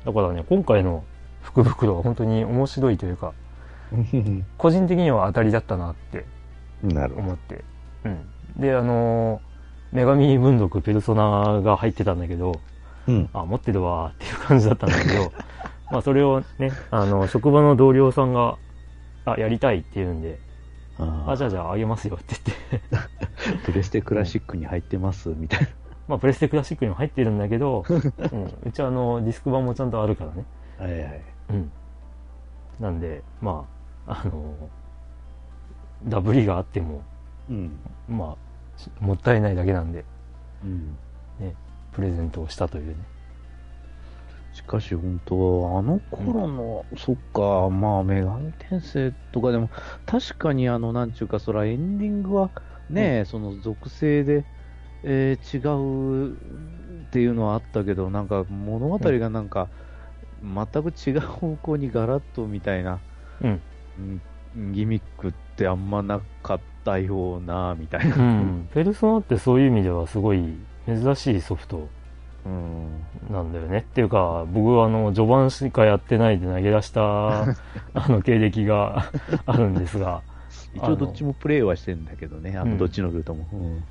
[0.05, 1.03] だからね今回の
[1.43, 3.33] 福袋は本当に面白いというか
[3.93, 4.47] うん。
[4.59, 6.25] 個人的には当たりだったなって。
[6.83, 7.65] 思って、
[8.05, 9.41] うん、であの
[9.95, 12.61] 女神文読ペルソナが入ってたんだけど
[13.07, 13.31] うん。
[13.33, 15.33] あ持ってるわーっていう感じだったんだけど
[15.91, 18.57] まあそれをねあの職場の同僚さんが
[19.25, 20.39] あやりたいって言うんで
[20.99, 22.37] ああじゃあじゃああげますよって
[22.71, 23.09] 言ってあ、
[23.65, 25.69] プレステクラシックに入ってます、みたいな。
[26.09, 27.99] まあプレステクラシックにも入ってるんだけど、うん、
[28.65, 30.45] うちはあのディスク版もちゃんとあるからね
[30.79, 31.23] はいはい。
[31.51, 31.73] うん。
[32.81, 33.67] なんで、ま
[34.07, 34.55] あ、あの、
[36.07, 37.03] ダブりがあっても、
[37.49, 37.79] うん。
[38.09, 40.05] まあ、しもったいないだけなんで、
[40.65, 40.97] うん。
[41.93, 43.14] プレゼントをしたというね。
[44.55, 49.69] しかし本当、あの頃の、そっか、まあ、女神転生とかでも、
[50.07, 52.51] 確かにあの、なんちゅうか、そらエンディングは
[52.89, 54.45] ね、その属性で、
[55.03, 59.69] えー違うっていうのはあったけど、なんか物語がなんか、
[60.41, 63.01] 全く違う方向にガラッとみたいな、
[63.43, 63.61] うん。
[63.99, 68.15] うんギミックってあんまなかったような、みたいな。
[68.15, 68.69] うん。
[68.73, 70.45] ペルソナってそういう意味ではすごい
[70.87, 71.89] 珍しいソフト
[72.47, 73.05] うん。
[73.31, 73.79] なんだよね。
[73.79, 77.43] っていうか、僕はあの、序盤しかやってないで投げ出した、
[77.95, 79.11] あの、経歴が
[79.47, 80.23] あるんですが、
[80.75, 83.47] 一応どっちもプレイはしてんだけどね、あうんのどっちのルートも。
[83.53, 83.85] うん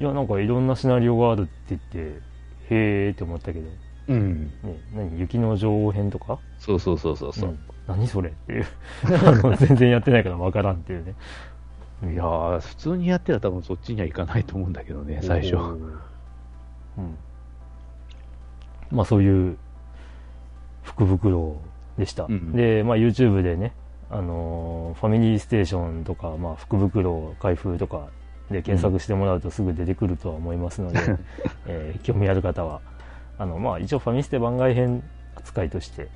[0.00, 2.20] いや、なんかいろんなシナリオがあるって言って、
[2.70, 3.68] へーって思ったけど、
[4.08, 4.44] うん。
[4.44, 4.50] ね、
[4.94, 5.18] 何？
[5.18, 6.38] 雪の女王編とか？
[6.58, 7.50] そうそうそうそうそう。
[7.50, 8.66] ん何それっていう
[9.58, 11.14] 全然やってないから分からんっていうね
[12.12, 15.56] いやー、普通にやってたら多分そっちにはいかないと思うんだけどね、最初。
[16.98, 17.18] うん。
[18.90, 19.56] まあそういう
[20.82, 21.60] 福袋
[21.98, 23.72] でした、うんで、まあ、YouTube でね
[24.10, 28.08] あのーファミリーステーションとか、まあ、福袋開封とか
[28.50, 30.98] で検索してもらうとすぐ出てくるとは思いますので、
[31.66, 32.80] えー興味ある方は
[33.38, 35.02] あの、まあ、一応ファミステ番外編
[35.36, 36.08] 扱いとして、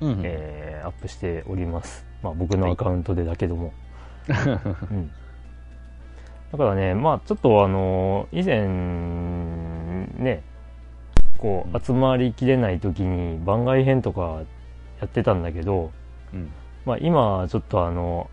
[0.00, 3.72] うんえーアップしております、まあ、僕のアカウントでだけども、
[4.28, 5.10] うん、
[6.52, 8.68] だからねまあちょっとあの以前
[10.18, 10.42] ね
[11.38, 14.42] こう集まりきれない時に番外編とか
[15.00, 15.92] やってたんだけど、
[16.34, 16.50] うん
[16.84, 18.28] まあ、今ちょっとあの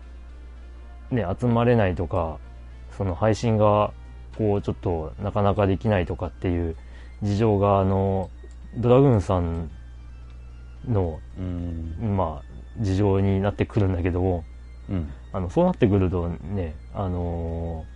[1.10, 2.38] ね集まれないとか
[2.96, 3.92] その配信が
[4.36, 6.76] こうちょっとなかなかできないとかっていう
[7.22, 8.30] 事情があの
[8.76, 9.70] ドラグーンさん
[10.88, 12.16] のうん。
[12.16, 14.44] まあ事情になってくるんだけども
[14.88, 15.12] うん。
[15.32, 17.95] あのそうなってくるとねあのー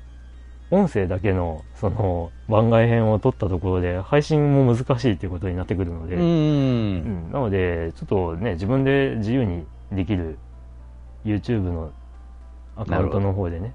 [0.71, 7.33] 音声だけのその番外編を撮ったところで配信も難しいっていうことになってくるので、ううんん。
[7.33, 10.39] なのでちょっとね自分で自由にできる
[11.25, 11.93] YouTube の
[12.77, 13.75] アカウントの方でね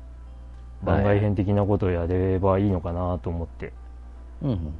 [0.83, 3.73] 番外編的なことをやればいいのかなと思って、
[4.41, 4.49] うん。
[4.51, 4.73] うん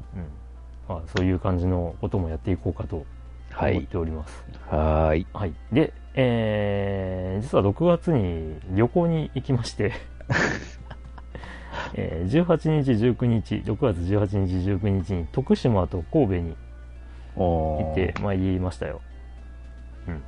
[0.87, 3.05] まあ、そういう感じのこともやっていこうかと
[3.51, 3.83] はい思っ。
[3.85, 4.45] ております。
[4.69, 5.27] はーい。
[5.33, 5.53] はい。
[5.71, 9.93] で、えー、実は6月に旅行に行きまして、
[11.93, 16.55] えー、18日、19日、6月18日、19日に徳島と神戸に
[17.35, 19.01] お行ってまいりましたよ。
[20.07, 20.23] うん。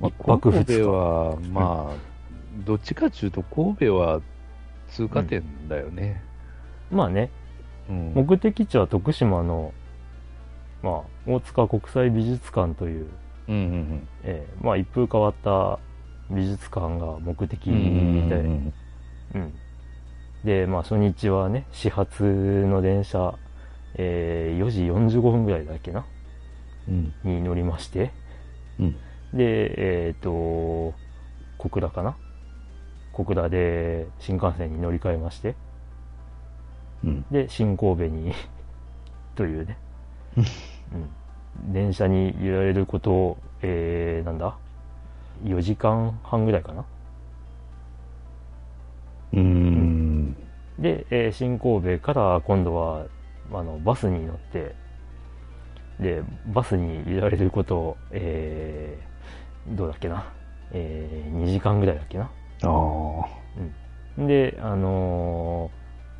[0.00, 1.96] まあ、神戸は、まあ、
[2.64, 4.20] どっちかっていうと、神戸は
[4.90, 6.22] 通過点だよね。
[6.90, 7.30] まあね、
[7.88, 8.12] うん。
[8.14, 9.72] 目的地は徳島の、
[10.82, 13.06] まあ、大塚国際美術館という、
[13.48, 15.78] うんうんえーまあ、一風変わった
[16.30, 18.28] 美術館が目的うん。
[18.28, 18.72] で、うん
[19.34, 19.54] うん。
[20.44, 23.34] で、まあ初日はね、始発の電車、
[23.94, 24.84] えー4時
[25.16, 26.04] 45分ぐらいだっけな？
[26.88, 27.12] うん。
[27.24, 28.12] に乗りまして、
[28.78, 28.92] うん。
[29.34, 32.16] で、えっ、と、小倉かな？
[33.12, 35.56] 小倉で新幹線に乗り換えまして、
[37.04, 37.24] うん。
[37.30, 38.32] で、新神戸に
[39.34, 39.76] というね、
[40.36, 41.72] うん。
[41.72, 44.56] 電車に揺られることを、えー、なんだ
[45.44, 46.84] ?4 時間半ぐらいかな？
[49.34, 49.87] うん。
[50.78, 53.06] で、えー新神戸から今度は
[53.52, 54.74] あのバスに乗って
[56.00, 60.32] で、バスに入れられること、えー、どうだっけな。
[60.70, 62.24] えー、2時間ぐらいだっけな。
[62.24, 62.30] あ
[64.18, 64.26] あ。
[64.26, 65.70] で、あの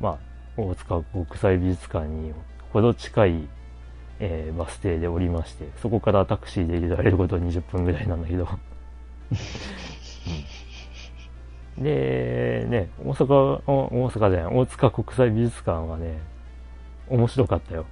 [0.01, 0.17] ーまあ、
[0.61, 2.33] 大塚国際美術館に
[2.71, 3.47] ほど近い、
[4.19, 8.43] えーバス停で降りまして、そこからタクシーで入れられること20分ぐらいなんだけど。
[8.43, 8.47] う
[9.35, 9.37] ん
[11.79, 16.19] で、ね、大阪、お大阪じゃない、大塚国際美術館はね、
[17.09, 17.85] 面白かったよ。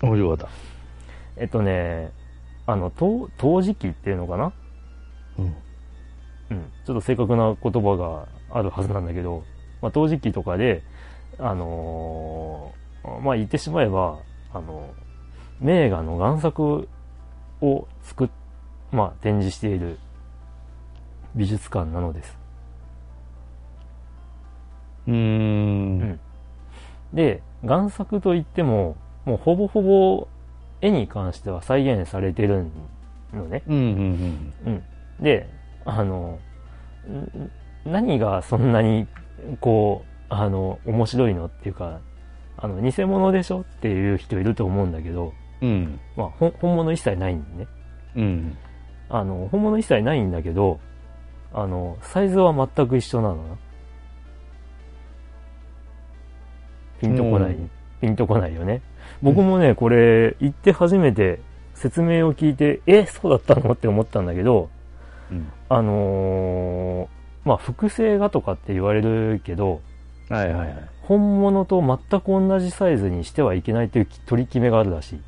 [0.00, 0.48] 面白かっ
[1.36, 2.12] えっとね、
[2.66, 4.50] あの、陶陶磁器っていうのかな？
[4.50, 5.42] た。
[5.42, 5.54] うん。
[6.50, 9.44] うん、ちょっと正確な言葉があるはずなんだけど、
[9.82, 10.82] まあ、陶磁器とかで、
[11.38, 14.18] あのーまあ、言ってしまえば、
[14.52, 14.90] あの、
[15.60, 16.88] 名画の贋作
[17.60, 18.28] を作っ、
[18.92, 19.98] まあ、展示している
[21.38, 22.36] 美術館なのです。
[25.06, 26.20] うーん。
[27.14, 30.28] で、贋作といっても、もうほぼほぼ
[30.80, 32.66] 絵に関しては再現されてる
[33.32, 33.62] のね。
[33.68, 34.82] うん、うん、うん。
[35.22, 35.48] で、
[35.84, 36.38] あの、
[37.08, 37.50] ん
[37.90, 39.06] 何がそんなに、
[39.60, 42.00] こう、あの、面白いのっていうか、
[42.56, 45.68] あの、偽物でしょっていう人いると思うんだけど、うん。
[45.68, 46.00] うん。
[46.16, 47.68] まあ、本物一切ないんでね。
[48.16, 48.58] うん。
[49.08, 50.80] あの、本物一切ないんだけど、
[51.52, 53.36] あの、サイズは全く一緒なの？
[53.36, 53.42] な。
[57.00, 58.80] ピンとこない、うんピンとこないよね。
[59.22, 61.40] 僕もね、これ、行って初めて
[61.74, 63.72] 説明を聞いて、え、そうだったの？
[63.72, 64.70] って思ったんだけど、
[65.30, 65.50] うん。
[65.68, 67.08] あのー
[67.44, 69.80] まあ、複製画とかって言われるけど、
[70.28, 70.88] はいはいはい。
[71.02, 75.20] 本物と全く同じサイズにしてはいけないという取り決めがあるらしい。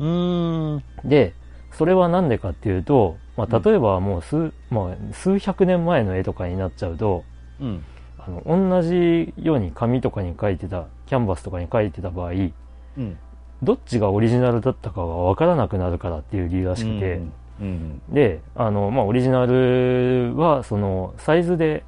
[0.00, 0.84] うーん。
[1.04, 1.34] で、
[1.72, 7.24] それはなんでかっていうと、まあ、例えばもう数、まあ、数百年前の絵とかになっちゃうと、
[7.60, 7.84] うん。
[8.18, 13.18] あの、同じように紙とかに描いてた、キャンバスとかに描いてた場合、うん。
[13.62, 17.20] どっちがオリジナルだったかがわからなくなるからっていう理由らしくて、
[17.60, 18.02] うん。
[18.10, 21.84] で、あの、まあ、オリジナルは、その、サイズで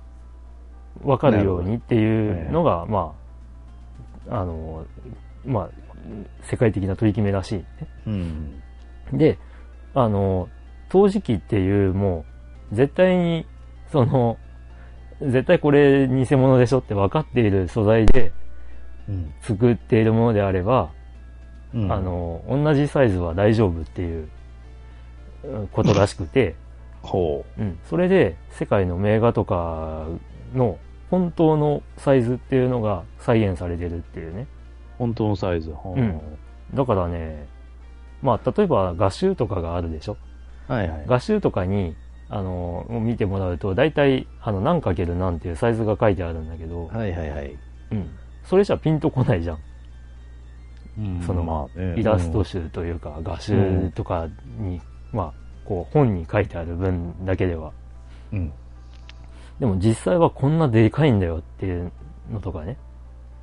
[1.02, 3.14] わかるようにっていうのが、ま
[4.28, 4.86] あ、あの、
[5.44, 5.68] まあ、
[6.42, 7.66] 世界的な取り決めらしいね。
[8.06, 8.62] うん。
[9.12, 9.38] で、
[9.94, 10.48] あの、
[10.88, 12.24] 陶磁器っていう、も
[12.72, 13.46] う、絶対に、
[13.90, 14.38] その、
[15.20, 18.32] 絶対これ偽物でしょって分かっている素材で
[19.08, 19.34] うん。
[19.42, 20.90] 作っているものであれば、
[21.74, 21.92] うん。
[21.92, 24.28] あ、の、同じサイズは大丈夫っていう
[25.44, 26.54] うんことらしくて、
[27.02, 27.78] ほうん。
[27.84, 30.06] それで、世界の名画とか
[30.54, 30.78] の
[31.10, 34.42] 本当のサイズっていうのが再現されてるっていうね。
[34.42, 34.46] う。
[34.98, 35.70] 本当のサイズ。
[35.70, 36.20] うん
[36.72, 37.46] だからね、
[38.24, 40.16] まあ、例えば画集とかがあるでしょ？
[40.66, 41.04] はいはい。
[41.06, 41.94] 画集とかに、
[42.30, 47.56] あの、見てもらうと、大体、あの、何かける何っていうサイズが書いてあるんだけど、はいはいはい。
[47.92, 48.10] うん。
[48.42, 49.58] それじゃピンとこないじゃん。
[50.96, 54.26] うんその、まあねイラスト集というか、画集とか
[54.58, 54.80] に、
[55.12, 55.32] まあ、
[55.66, 57.72] こう、本に書いてある分だけでは。
[58.32, 58.52] うん。
[59.60, 61.92] でも実際はこんなでかいんだよっていう
[62.32, 62.78] のとかね。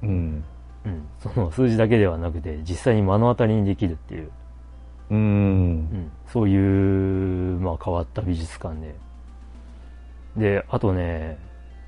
[0.02, 0.44] うん。
[0.86, 1.08] うん。
[1.20, 4.32] その数字だけではなくて、実際に目の当たりにできるっていう、
[5.12, 5.16] う。
[5.16, 6.12] うんん。
[6.28, 8.96] そういう、まあ変わった美術館で。
[10.38, 11.38] で、あとね、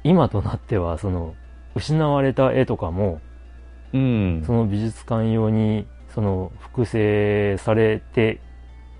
[0.04, 1.36] 今となっては、その、
[1.76, 3.22] 失われた絵とかも、
[3.94, 4.44] うん。
[4.46, 8.40] その美術館用に、その、複製されて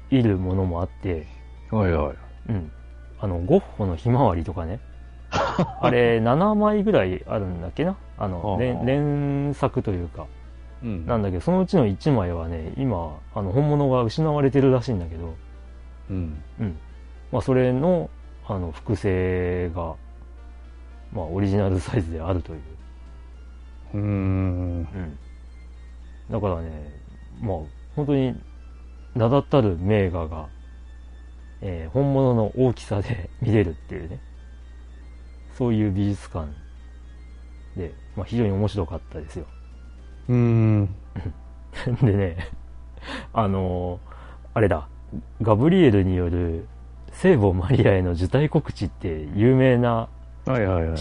[0.10, 1.28] いるものもあって、
[1.70, 2.16] はいはい。
[2.50, 2.72] うん。
[3.20, 4.80] あの、ゴッホのひまわりとかね。
[5.82, 7.98] あれ、7枚ぐらいあるんだっけな？
[8.18, 10.43] あのは、あ連連作というか、うん
[10.84, 15.36] なんだけど、そのうちの1枚はね、今、あの、本物が失われてるらしいんだけど、
[16.10, 16.44] うん。
[16.60, 16.78] うん。
[17.32, 18.10] まあ、それの、
[18.46, 19.96] あの、複製が、
[21.14, 22.62] まあ、オリジナルサイズであるという。
[23.94, 24.02] うーん。
[24.02, 25.18] うん。
[26.30, 26.72] だからね、
[27.42, 27.58] まあ、
[27.96, 28.36] 本当に、
[29.16, 30.48] 名だたる名画が、
[31.62, 34.20] えー本物の大きさで 見れるっていうね。
[35.58, 36.52] そういう美術館
[37.78, 39.46] で、まあ、非常に面白かったですよ。
[40.30, 40.96] うーん。
[42.02, 42.38] でね、
[43.34, 44.00] あの
[44.54, 44.88] あれだ、
[45.42, 46.68] ガブリエルによる
[47.12, 50.10] 聖母マリアへの受胎告知って有名な。
[50.46, 50.52] シ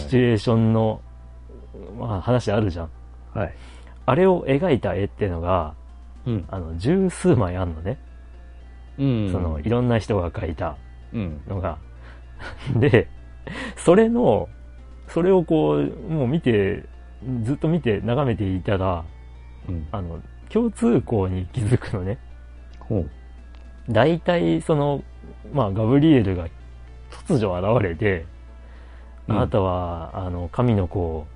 [0.07, 1.01] チュエーションの、
[1.99, 2.89] まあ、話あるじゃん。
[3.33, 3.53] はい。
[4.05, 5.73] あれを描いた絵っていうのが、
[6.25, 6.45] うん。
[6.49, 7.97] あの、十数枚あんのね。
[8.97, 10.77] うんその、いろんな人が描いた
[11.13, 11.41] うん。
[11.47, 11.77] のが。
[12.79, 13.09] で、
[13.75, 14.47] それの、
[15.07, 16.85] それをこう、もう見て、
[17.41, 19.03] ずっと見て、眺めていたら、
[19.67, 19.87] うん。
[19.91, 22.17] あの、共通項に気づくのね。
[22.79, 23.09] ほう。
[23.89, 25.03] 大体、その、
[25.53, 26.47] まあ、ガブリエルが
[27.27, 28.25] 突如現れて、
[29.27, 31.27] うんあなたは、あの、神の子を、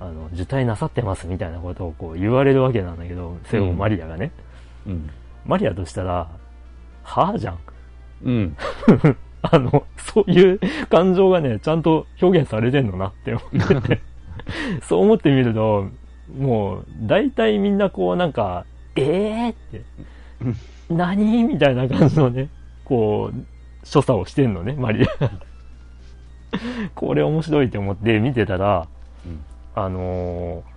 [0.00, 4.32] あの、受胎なさってますみたいなことをこう言われるわけなんだけど、聖母マリアがね。
[4.84, 5.10] うん。
[5.44, 6.28] マリアとしたら、
[7.04, 7.58] はぁじゃん。
[8.24, 8.56] うん。
[9.42, 10.60] あの、そういう
[10.90, 14.00] 感情がね、ちゃんと表現されてんのなって思ってて。
[14.82, 15.88] そう思ってみると、
[16.34, 18.64] もう、大体みんなこうなんか、
[18.96, 19.82] えーって、
[20.88, 22.48] 何みたいな感じのね、
[22.84, 25.08] こう、所作をしてんのね、マリア。
[26.94, 28.88] これ面白いって思って見てたら、
[29.26, 30.76] うんあのー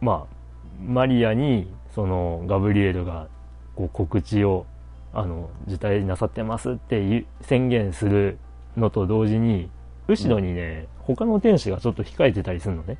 [0.00, 0.34] まあ、
[0.82, 3.28] マリアに、その、ガブリエルが、
[3.76, 4.66] こう、告知を、
[5.12, 8.38] あの、辞退なさってますって宣言する
[8.76, 9.70] のと同時に、
[10.08, 12.98] 後ろにね、他の天使がちょっと控えてたりするのね。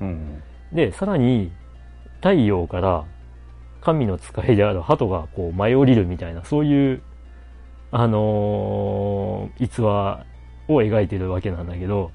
[0.00, 0.42] うん。
[0.72, 1.52] で、さらに、
[2.16, 3.04] 太陽から、
[3.80, 7.02] 神の使いである鳩がこう舞い降りるみたいな、そういう、
[7.92, 10.24] あのー逸話
[10.68, 12.12] を描いてるわけなんだけど、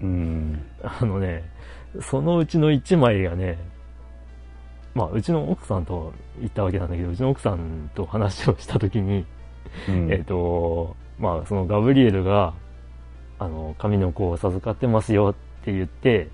[0.00, 0.62] うん。
[0.82, 1.50] あのね、
[2.00, 3.58] そのうちの1枚がね、
[4.94, 9.26] まあ、うちの奥さんと行ったわけなんだけど、うちの奥さんと話をしたときに、
[9.88, 12.54] うんえっ、と、まあ、そのガブリエルが、
[13.38, 16.28] あの、神の子を授かってますよって言って、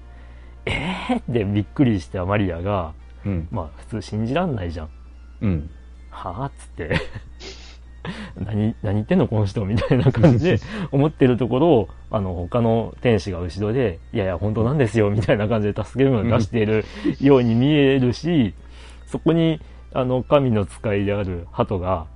[0.66, 1.18] えー？
[1.18, 2.94] ってびっくりしたマリアが、
[3.24, 3.48] うん。
[3.50, 4.88] まあ、普通信じらんないじゃん。
[5.42, 5.70] うん。
[6.10, 6.96] はぁっつって。
[8.36, 10.58] 何、何言ってんのこの人みたいな感じで
[10.90, 16.84] 思ってるところを、あの、他の天使が後ろで、いやいや、本当なんですよ、みたいな感じで助けるのを出している
[17.20, 18.54] ように見えるし、
[19.06, 19.60] そこに、
[19.92, 22.06] あの、神の使いである鳩が、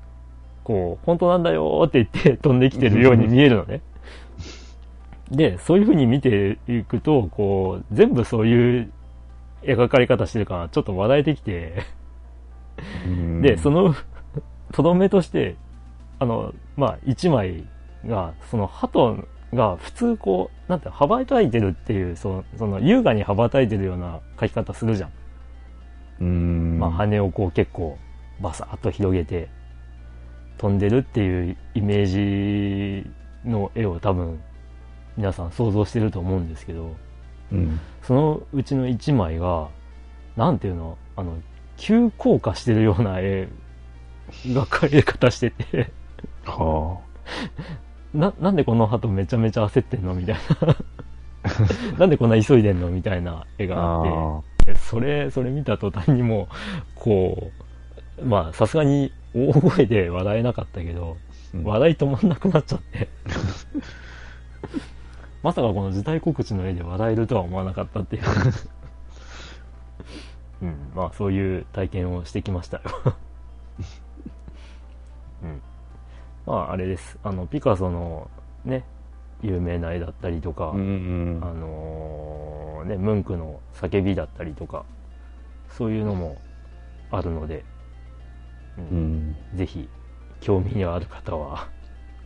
[0.65, 3.81] こう、本当なんだよって言って飛んできてるように見えるのね。
[5.31, 8.93] で、そういう風に見ていくと、こう、全部そういう
[9.63, 11.83] 描かれ方してるから、ちょっと笑えてきて、
[13.07, 13.95] うんで、その、
[14.73, 15.57] とどめとして、
[16.19, 17.65] あの、まあ、一枚
[18.07, 25.11] が、その鳩が普通こう、なんて、羽ばたいてるっていう、その、その優雅に羽ばたいてるような描き方するじゃん。
[26.21, 26.79] うん。
[26.79, 27.99] まあ、羽をこう結構、
[28.41, 29.49] バサッと広げて、
[30.59, 33.11] 飛んでるっていうイメージ
[33.49, 34.41] の絵を多分、
[35.17, 36.95] 皆さん想像してると思うんですけど、
[37.53, 37.81] うん。
[38.03, 39.69] そのうちの一枚が、
[40.37, 41.39] なんていうの、あの、
[41.77, 43.49] 急降下してるような絵、
[44.49, 45.91] が描かれ方してて、
[46.45, 46.99] は
[48.13, 50.15] な、なんでこの鳩めちゃめちゃ焦ってんの？
[50.15, 50.77] みたいな。
[51.99, 52.89] なんでこんな急いでんの？
[52.89, 53.67] みたいな絵あ。
[53.69, 56.55] がああって、それ、それ見た途端にもう、
[56.97, 57.53] こ
[58.19, 61.17] う、まあ、さすがに大声で笑えなかったけど、
[61.55, 63.09] うん笑い止まんなくなっちゃって。
[65.43, 68.23] まさかこの時代告知の絵で笑えるとは思わなかったっていう。
[70.63, 72.85] うん、まあそういう体験をしてきましたよ。
[75.45, 75.61] うん。
[76.47, 77.19] まああれです。
[77.23, 78.31] あの、ピカソの
[78.65, 78.85] ね、
[79.43, 80.83] 有名な絵だったりとか、うんう
[81.41, 84.85] んあのーね、ムンクの叫びだったりとか、
[85.69, 86.39] そういうのも
[87.11, 87.65] あるので、
[88.79, 89.37] ううんん。
[89.55, 89.89] ぜひ、
[90.41, 91.69] 興味のある方は、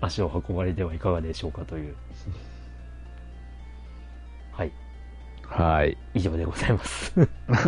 [0.00, 1.94] 足を運ばれてはいかがでしょうかという。
[5.50, 5.96] はい。
[6.14, 7.12] 以上でございます。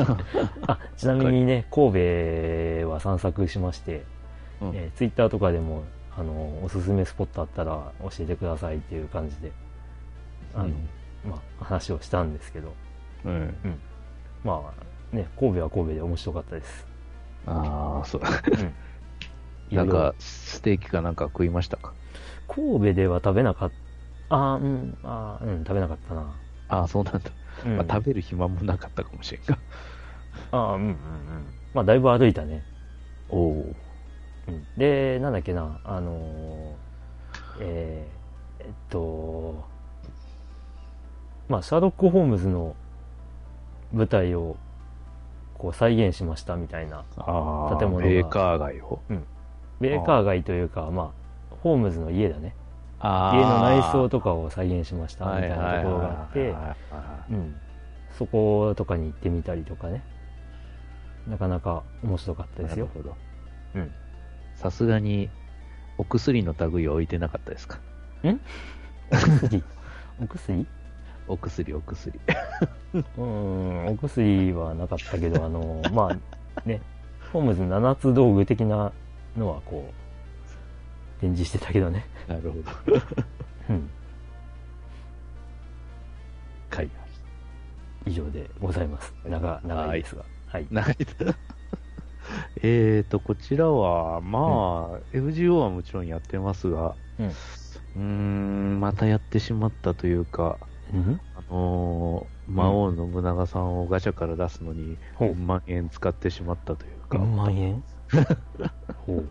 [0.69, 1.93] あ、ちなみにね、神
[2.83, 4.05] 戸は散策しまして、
[4.61, 5.83] うんえツイッターとかでも、
[6.17, 9.51] あの、おすすめスポットあったら教えてくださいっていう感じで、
[10.55, 10.69] あの、
[11.25, 12.73] まあ、話をしたんですけど、
[13.25, 13.55] うん。
[14.45, 14.73] ま
[15.13, 16.87] あ、ね、神戸は神戸で面白かったです。
[17.47, 18.21] ああ、そう。
[18.21, 19.75] うん。
[19.77, 21.95] なんか、ステーキかなんか食いましたか？
[22.47, 23.73] 神戸では食べなかっ
[24.29, 26.41] た、あーうん、あーうん、食べなかったな。
[26.69, 27.31] ああ、そうなんだ。
[27.65, 29.59] うん、まあ、食べる暇もなかったかもしれんが。
[30.51, 30.97] あーうん、うん、うん。
[31.75, 32.65] まあ、だいぶ歩いたね。
[33.29, 33.75] おお。
[34.49, 36.75] うん、で、なんだっけな、あのー
[37.61, 39.65] えー、えっと、
[41.49, 42.75] まあ、シャーロック・ホームズの
[43.93, 44.57] 舞台を
[45.59, 49.01] こう再現しましたみたいな、ああ、建物がメーカー街を？
[49.81, 51.13] ベーカー街というか、ま
[51.53, 52.57] あ、ホームズの家だね。
[53.03, 56.55] あ家の内装とかを再現しましたみたいなところがあって、
[57.31, 57.55] うん、
[58.17, 60.03] そことかに行ってみたりとかね。
[61.29, 62.89] なかなか面白かったですよ。
[64.57, 65.31] さすがに、
[65.99, 67.79] お薬の類を置いてなかったですか？
[69.13, 69.63] お薬？
[70.21, 70.67] お薬？
[71.29, 72.21] お薬、お薬。
[73.19, 76.81] うん、お薬はなかったけど、あの、まあ、ね、
[77.33, 78.93] ホームズ7つ道具的な
[79.37, 79.95] のはこう、
[81.23, 82.05] 展示してたけどね。
[82.27, 82.95] なるほど。
[83.71, 83.91] うん。
[86.71, 86.91] はい。
[88.07, 89.15] 以上でございます。
[89.25, 90.25] 長、長いですが。
[90.49, 90.67] はい。
[90.71, 90.97] 長い
[92.63, 100.59] えーと、こちらは、まあ、FGO はもちろんやってますが、うんうーん、またやってしまったというか、
[100.93, 101.21] うん？
[101.37, 107.85] あのー魔王信長さんをガチャから出すのに、ほう4万円使ってしまったというか、4万円？
[109.07, 109.29] ほう。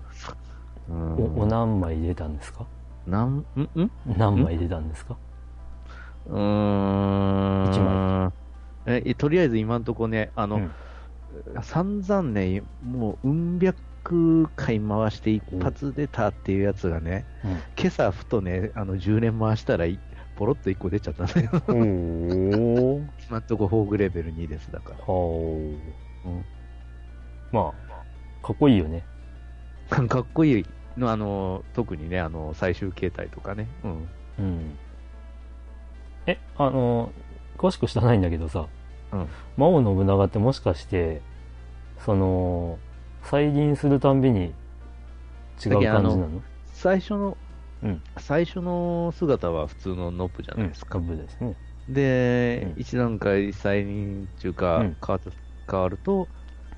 [0.92, 2.66] うんお、お何枚出たんですか？
[3.08, 3.92] なん、んん？
[4.18, 5.16] 何枚出たんですか？
[6.28, 7.72] うーん。
[7.72, 8.32] 一枚
[9.06, 10.72] え、とりあえず今んとこね、あの、うん
[11.62, 19.98] 散々ね、もう、うん百回回して一発出たっていうやつがね、うん今朝ふとね、あの、10年回したらい、
[20.36, 21.50] ポロッと1個出ちゃったんだよ。
[21.68, 23.08] おー。
[23.30, 24.96] 今んとこフォーグレベル2です、だから。
[25.06, 25.48] ほ
[26.26, 26.30] う。
[26.30, 26.46] うん
[27.54, 27.72] ま
[28.42, 29.04] あ、かっこいいよね。
[29.90, 30.66] かっこいい
[30.98, 33.68] の、あの、特にね、あの、最終形態とかね。
[33.84, 34.10] うん。
[34.40, 34.78] うん。
[36.28, 37.12] え、あの、
[37.58, 38.68] 詳しく知らないんだけどさ、
[39.12, 39.28] うん
[39.58, 41.22] 魔王信長ってもしかして、
[42.00, 42.80] その、
[43.24, 44.54] 再臨するたんびに
[45.64, 46.42] 違う感じなの？
[46.74, 47.38] 最初の、
[47.84, 50.94] うん最初の姿は普通のノップじゃないですか。
[51.00, 51.56] 株ですね。
[51.90, 55.20] で、うん一段階再臨中いうか、うん変わ
[55.70, 56.28] 変わると、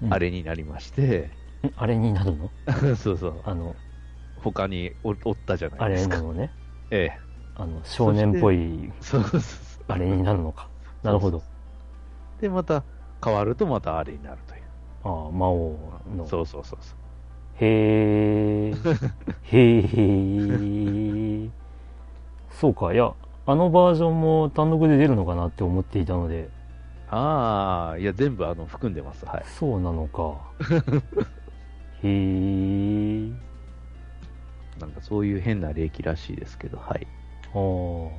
[0.02, 1.30] うんあれになりまして、
[1.66, 2.52] んあれになるの？
[2.98, 3.76] そうそう、あの、
[4.44, 6.16] 他におおったじゃなあいですか。
[6.16, 6.52] れなのね。
[6.92, 7.20] ええ。
[7.56, 9.84] あの、少年っぽいそうそうそう。
[9.88, 10.70] あれになるのか。
[11.04, 11.44] なるほど。
[12.42, 12.84] で、また
[13.24, 14.62] 変わるとまたあれになるという。
[15.04, 15.78] ああ、魔王
[16.16, 16.28] の。
[16.28, 16.98] そうそうそうそう。
[17.66, 18.74] へえ。
[19.52, 19.78] へ
[21.46, 21.50] え。
[22.50, 23.14] そうか、いや、
[23.46, 26.50] あのバージョンも単独で出るのかなって思っていたので、
[27.10, 29.26] ああ、いや、全部あの含んでます。
[29.26, 29.44] はい。
[29.46, 30.54] そうなのか。
[32.04, 33.53] へえ。
[34.80, 37.08] なんかそういう変な霊気らしいですけど、はい。
[37.54, 37.60] ああ。
[37.60, 38.14] うん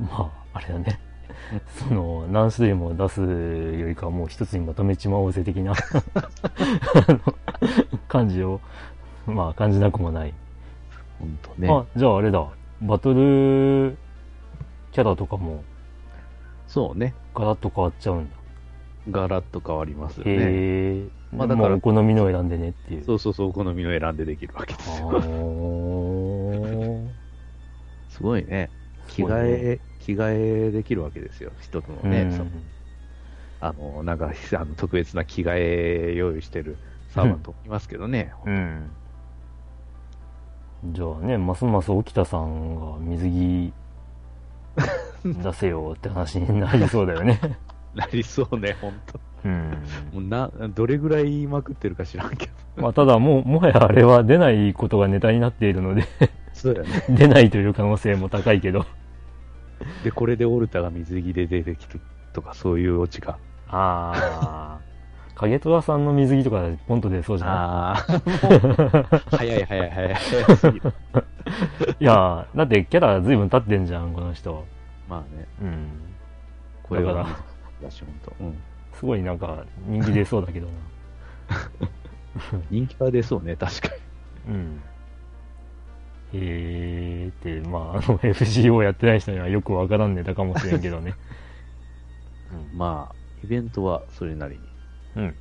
[0.00, 1.00] まあ、あれだね。
[1.88, 5.74] その、何種類も出すよりかはもう一つにまとめちまおうぜ的な
[8.08, 8.60] 感じを、
[9.26, 10.34] まあ感じなくもない。
[11.18, 11.68] 本当ね。
[11.68, 12.46] あ、じゃああれだ。
[12.82, 13.96] バトル
[14.92, 15.62] キャラとかも
[16.66, 17.14] そうね。
[17.34, 18.36] ガラッと変わっちゃうんだ。
[19.10, 20.32] ガラッと変わりますよね。
[20.32, 21.08] へえ。
[21.36, 23.04] まあだからお好みの選んでねっていう。
[23.04, 25.10] そうそうそう、お好みの選んでできるわけですよ。
[28.08, 28.70] すごいね。
[29.08, 31.52] 着替すごいねえ、着替えできるわけですよ。
[31.60, 32.50] 一つのね、うんその
[33.60, 36.76] あの、なんか、あの特別な着替え用意してる
[37.08, 38.32] サーバントいますけどね。
[38.44, 38.90] うん。
[40.92, 43.72] じゃあね、ますます沖田さんが水着
[45.24, 47.40] 出せよって話になりそうだよね。
[47.98, 49.18] なりそうね、ほんと。
[49.44, 49.70] うん。
[50.12, 52.52] もうな、どれぐらい言いまくってるか知らんけど。
[52.82, 56.04] まあ、ただもう、もはやあれは出ないことがネタになっているので、
[56.52, 56.88] そうやね。
[57.08, 58.84] 出ないという可能性も高いけど。
[60.04, 61.98] で、これでオルタが水着で出てきて
[62.34, 63.38] とか、そういうオチが。
[63.68, 64.12] あ
[64.78, 64.78] あ。
[65.36, 68.02] 影虎さんの水着とかポンと出そうじゃなああ、
[69.36, 70.94] 早い早い早い早すぎる。
[72.00, 74.64] いいやー、だってキャラ随分経ってんじゃん、この人。
[75.08, 75.88] まあね、うん。
[76.82, 77.26] これは
[77.82, 78.32] だし、ほんと。
[78.40, 78.58] うん。
[78.94, 80.72] すごいなんか人気出そうだけどな。
[82.70, 83.88] 人気は出そうね、確か
[84.48, 84.54] に。
[84.54, 84.82] うん。
[86.32, 91.14] へーって、まあ、あの、FGO やってない人にはよくわからんネタかもしれんけどね。
[92.74, 93.14] まあ、
[93.44, 94.62] イベントはそれなりに
[95.16, 95.34] うん。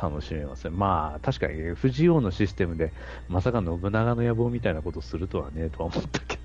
[0.00, 0.76] 楽しめますね。
[0.76, 2.92] まあ、確かに FGO のシステムで、
[3.28, 6.38] まさか信長の野望みたいなことするとはね、とは思ったけ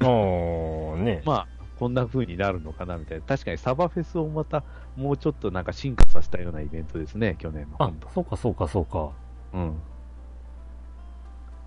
[0.00, 0.94] ど。
[0.96, 1.22] ああ、ね。
[1.24, 3.24] まあ、こんな風になるのかなみたいな。
[3.24, 4.62] 確かにサバフェスをまた、
[4.96, 7.76] もうちょっとなんか進化させたようなイベントですね、去年の。
[7.82, 9.10] あそうかそうかそうか。
[9.52, 9.74] うん。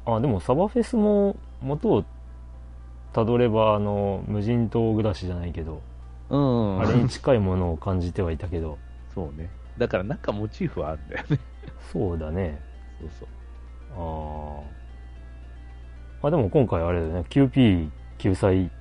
[0.05, 2.05] あ、でもサバフェスも元を
[3.14, 5.82] 辿れば、あの、無人島暮らしじゃないけど、
[6.30, 6.80] うん。
[6.80, 8.78] あれに近いものを感じてはいたけど、
[9.14, 9.49] そうね。
[9.78, 11.39] だからなんかモチーフはあるんだよね。
[11.91, 12.62] そうだね。
[12.99, 13.28] そうそう。
[13.97, 14.62] あ
[16.24, 16.28] あ。
[16.28, 18.72] あ、でも今回あれだよね、QP 救済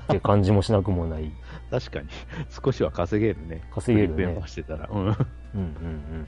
[0.00, 1.30] って感じもしなくもない。
[1.70, 2.08] 確かに、
[2.48, 3.62] 少しは稼げるね。
[3.70, 4.88] 稼げるねプリペン回してたら。
[4.90, 5.00] うん。
[5.00, 6.26] うんうん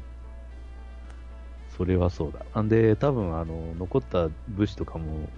[1.69, 2.45] それはそうだ。
[2.53, 5.29] あんで、多分、あの、残った武士とかも、うん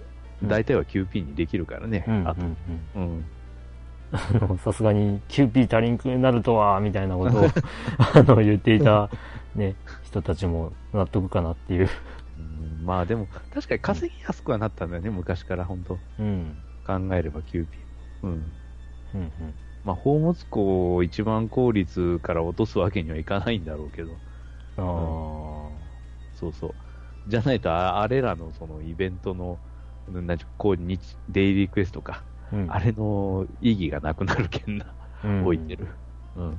[0.45, 2.03] 大体は QP にできるからね。
[2.05, 2.15] うん。
[2.15, 2.57] うんあと、うん
[2.95, 3.25] うん
[4.59, 7.45] さすがに QP 足りんくなるとは、みたいなことを
[8.13, 9.09] あの言っていた、
[9.55, 11.87] ね、人たちも納得かなっていう。
[12.37, 16.57] うんまあでも、確かに稼ぎやすくはなったんだよね、昔から本当うん。
[16.85, 17.67] 考えれば QP。
[18.23, 18.51] うん。
[19.13, 19.31] うんうん。
[19.83, 24.21] まあ、宝物庫を一番効率から落とすわけにはいかないんだろうけど、
[24.77, 24.83] ああ。
[26.33, 26.75] そうそう。
[27.27, 29.59] じゃないと、ああれらのそのイベントの、
[30.07, 34.93] なこう日、デイリークエストか、うんあれの意義がなくなるけんな、
[35.23, 35.87] うん置いてる。
[36.35, 36.57] うん。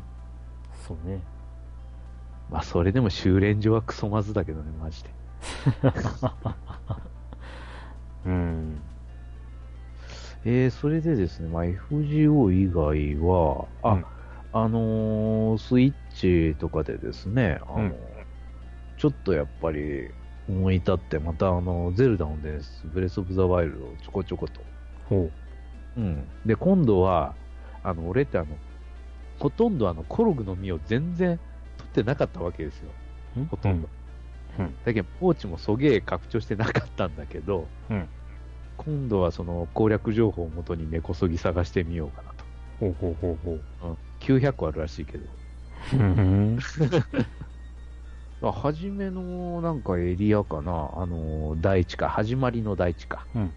[0.87, 1.21] そうね。
[2.51, 5.11] まあ、それでも修練所はクソまずだけどね、マジで。
[8.25, 8.74] うん。
[10.45, 14.05] えー、それでですね、まあ、FGO 以外は、あ、うん
[14.57, 15.93] あのースイッ
[16.55, 17.91] チとかでですね、あのーうん
[18.97, 20.09] ちちょっとやっぱり
[20.49, 24.61] 思い立って、またあの、ゼルダの伝説、ブレスオブザワイルドをちょこちょこと。
[25.09, 25.31] ほ
[25.97, 26.29] うん。
[26.47, 27.35] で、今度は、
[27.83, 28.47] あの、俺ってあの、
[29.39, 31.39] ほとんどあの、コログの実を全然
[31.77, 32.91] 取ってなかったわけですよ。
[33.37, 33.41] う。
[33.41, 33.89] んほとんど。
[34.59, 34.75] うん。
[34.85, 38.09] だけど、ポーチもそげえ拡張してなかったんだけど、うん
[38.77, 42.45] 今度はその攻略情報をもとに根こそぎ探してみようかなと。
[42.81, 43.87] ほうほうほうほう。
[43.89, 43.99] うん。
[44.21, 45.27] 900個あるらしいけど。
[45.93, 46.59] うん。
[48.43, 53.55] あ 初めのなんかエリアかな、あの大地か、始まりの大地か、うん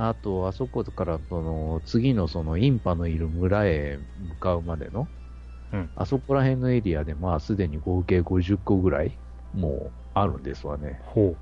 [0.00, 3.98] あと、あそこからその次のそのインパのいる村へ
[4.28, 5.08] 向かうまでの、
[5.72, 9.18] うんあそこら辺のエリアで、まあすでに合計50個ぐらい、
[9.52, 11.00] もうあるんですわね。
[11.02, 11.34] ほ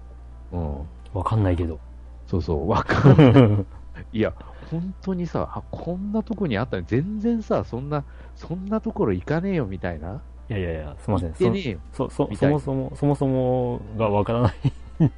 [0.53, 0.81] うん。
[0.83, 0.87] う。
[1.13, 1.86] わかんないけど。
[2.27, 3.67] そうそう、わかる。
[4.13, 4.33] いや、
[4.71, 8.05] 本当にさ、あこんなとこにあったの全然さ、そんな、
[8.35, 10.21] そんなところ行かねえよみたいな。
[10.49, 11.29] いやいやいや、すいません。
[11.31, 11.79] 行ってね。
[11.93, 14.55] そ、そ、そもそも、そもそもがわからな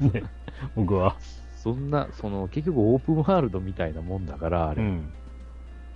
[0.01, 0.23] いんで、
[0.77, 1.17] 僕は。
[1.57, 4.83] そんな、その、結局オープンワールドみたいなもんだから、あれ。
[4.83, 5.13] うん。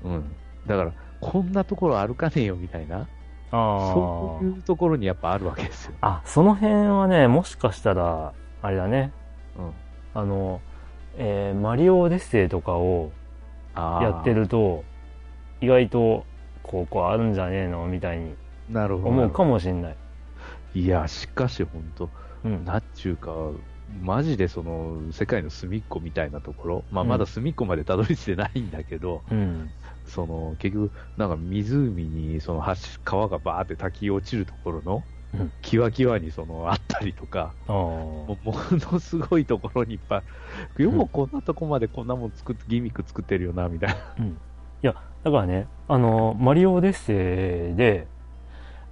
[0.05, 0.25] うん。
[0.67, 3.09] だから、こんなところ歩かねえよみたいな、
[3.53, 5.95] あそういうところにやっぱあるわけですよ。
[6.01, 6.21] あ。
[6.25, 9.13] あ、その辺はね、もしかしたら、あれだね。
[9.57, 9.73] うん。
[10.15, 10.61] あの、
[11.17, 13.11] えーマリオオデッセイとかを
[13.75, 14.33] やって。
[14.33, 14.85] ると、
[15.61, 16.25] 意外と、
[16.63, 18.35] こう、こうあるんじゃねえのみたいに
[18.71, 19.09] なるほど。
[19.09, 19.97] 思うかもしんない。
[20.75, 22.11] いや、しかし本当
[22.45, 22.65] うん。
[22.65, 23.31] なんちゅうか、
[24.03, 29.71] マジでその、世界の隅っこみたいなところ、まあ、うんまだ隅っこまでたどり着いてないんだけど、うん。
[30.07, 35.05] その、結局、なんか湖に、その橋、川がバーって滝落ちるところの
[35.35, 37.75] うん、キワキワにその、あったりとか、ああ。
[37.75, 40.23] もものすごいところにいっぱ
[40.79, 43.97] い、よくこんなとこまでこんなもん作って、ギミック作ってるよな、みたいな。
[44.19, 44.27] うん。
[44.27, 44.37] い
[44.83, 48.07] や、だからね、あの、マリオオデッセイで、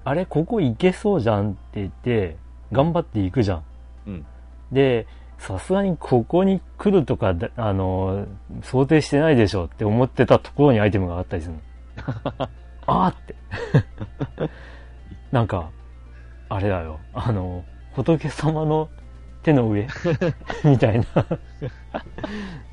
[0.04, 2.36] あれ、ここ行けそうじゃんって言って、
[2.72, 3.64] 頑張って行くじゃん。
[4.06, 4.26] うん。
[4.72, 5.06] で、
[5.38, 8.26] さすがにここに来るとか、だあの、
[8.62, 11.60] 想定してないでしょって思ってたところにアイテムがあったりするの。
[12.86, 13.34] あーって。
[15.32, 15.70] なんか、
[16.50, 16.98] あれだよ。
[17.14, 18.88] あの、仏様の
[19.42, 19.86] 手の上？
[20.64, 21.06] みたいな、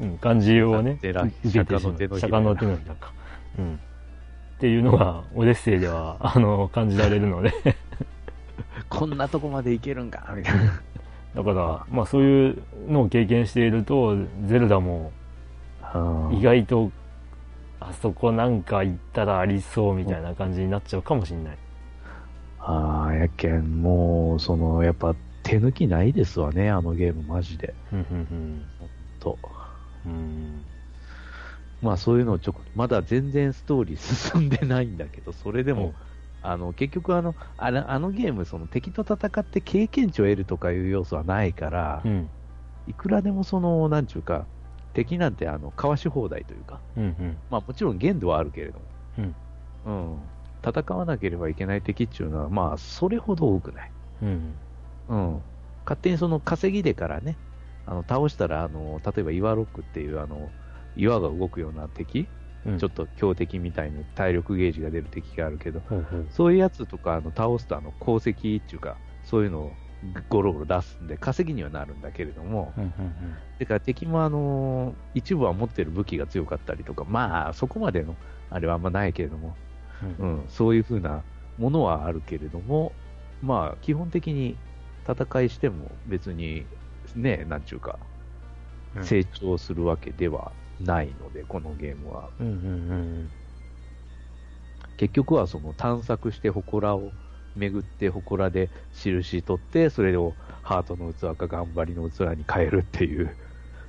[0.02, 3.14] うん、感じをね、受けてしまう釈迦の手のひら釈迦の手のひらか。
[3.60, 3.76] うん。
[3.76, 3.78] っ
[4.60, 7.54] ていうのが、オデッセイでは、 あの、感じられるので。
[8.90, 10.82] こんなとこまで行けるんか、みたいな。
[11.36, 15.12] だから、まあそういうのを経験していると、ゼルダも
[16.32, 16.92] 意外と、
[17.80, 21.58] あそこなんか行ったらありそうみたいな感じになっちゃうかもしれない。
[22.70, 27.74] ああ、やけん、もう、その、やっぱ、手抜きないですわね、あのゲーム、マジで。
[27.89, 28.65] ふん
[29.20, 29.39] と。
[30.05, 30.65] うん。
[31.82, 35.95] まあ、そういうのをちょこ、まだ全然ストーリー進んでないんだけど、それでも、
[36.41, 42.30] あの、結局あの、あのあのゲーム、その敵と戦って経験値を得るとかいう要素はないから、うん。
[42.86, 44.47] いくらでもその、なんちゅうか、
[44.93, 47.03] 敵なんてあの、かわし放題というか、うん。
[47.03, 47.38] うん。
[47.49, 48.86] まあもちろん限度はあるけれども、
[49.18, 49.36] うん。
[49.86, 50.32] うん。
[50.68, 53.91] 戦わなければいけない敵っていうのは、まあ、それほど多くない。
[54.22, 54.55] うん。
[55.09, 55.41] うん。
[55.86, 57.38] 勝手にその稼ぎでからね、
[57.86, 60.51] あの、倒したら、あの、例えば岩ロックっていう、あの、
[60.95, 62.28] 岩が動くような敵、
[62.65, 62.78] うん。
[62.78, 66.28] ちょっと強敵みたいな体力ゲージが出る敵があるけど、ほうほう。
[66.30, 69.72] そういうやつとか、あの、倒すと、あの、鉱石っていうか、そういうのを
[70.30, 72.84] ゴロゴロ出すんで、稼ぎにはなるんだけれども、うん。
[72.84, 72.91] うん。
[73.57, 78.15] てか敵もあの一部は持ってる武器が強かったりとか、まあ、そこまでの、
[78.49, 79.55] あれはあんまないけれども、
[80.04, 80.06] う。
[80.24, 81.24] うんん、そういう風な
[81.58, 82.93] ものはあるけれども、
[83.41, 84.58] まあ、基本的に
[85.08, 86.66] 戦いしても別に、
[87.16, 88.00] ね、なんちゅうか、
[88.95, 92.30] うん成長するわけではないので、このゲームは。
[92.39, 92.48] うん。
[92.48, 93.30] うん。
[94.98, 97.12] 結局はその探索して祠を
[97.56, 103.38] 巡って祠で印取って、それをハートの器か頑張りの器に変えるっていう、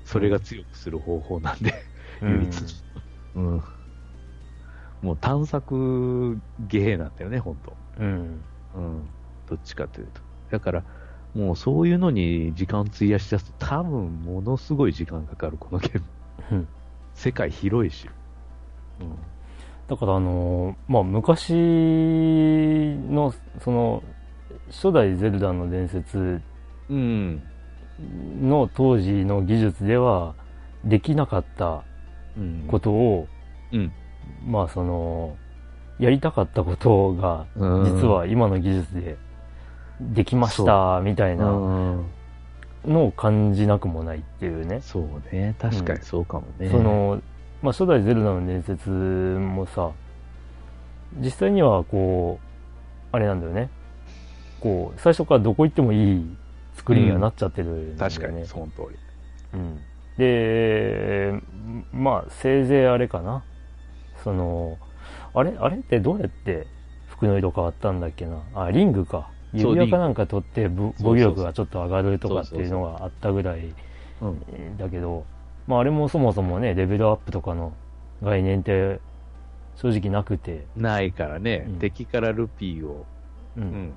[0.04, 1.72] それが強くする方法なんで、
[2.20, 2.30] うん。
[2.30, 2.84] 唯一。
[3.34, 3.62] うん。
[5.02, 6.38] もう探索
[6.68, 7.72] ゲーなんだよね、ほんと。
[7.98, 8.40] うん。
[8.74, 9.08] うん。
[9.48, 10.20] どっちかというと。
[10.50, 10.84] だから、
[11.34, 16.04] もうそういうのに時間費やし出すと多分ものすごい時間かかる、このゲーム。
[16.52, 16.68] うん。
[17.14, 18.08] 世界広いし。
[19.00, 19.16] うん。
[19.88, 21.52] だからあのーまあ、昔
[23.10, 24.02] の、その、
[24.68, 26.40] 初代ゼルダの伝説
[26.88, 27.42] うん。
[28.40, 30.34] の当時の技術では
[30.84, 31.82] できなかった
[32.36, 32.64] うん。
[32.68, 33.26] ことを、
[33.72, 33.92] うん。
[34.46, 35.36] まあその、
[35.98, 39.16] やりたかったことが、うん実は今の技術で
[40.00, 42.06] できました、みたいなうん。
[42.86, 44.80] のを感じなくもないっていうね。
[44.80, 45.56] そうね。
[45.58, 46.70] 確かにそうかもね。
[46.70, 47.20] そ、の、
[47.62, 49.90] まあ初代ゼルダの伝説もさ、
[51.16, 53.70] 実際にはこう、あれなんだよね。
[54.60, 56.36] こう、最初からどこ行ってもいい
[56.74, 58.96] 作りにはなっちゃってるんで、ね確かに、その通り。
[59.54, 59.80] うん。
[60.16, 61.32] で、
[61.92, 63.44] まあ、せいぜいあれかな。
[64.24, 64.78] その、
[65.34, 66.66] あれあれってどうやって
[67.06, 68.42] 服の色変わったんだっけな？
[68.54, 69.30] あ、リングか。
[69.52, 73.72] 指輪かなんか取って防御力がちょっと上がるとかっていうのがあったぐらい
[74.20, 74.76] うん。
[74.76, 75.24] だけど、
[75.66, 77.72] まああれもそもそもね、レベルアップとかの
[78.22, 79.00] 概念って
[79.76, 83.06] 正直なくて、ないからね、うん敵からルピーを、
[83.56, 83.60] う。
[83.60, 83.92] うんん。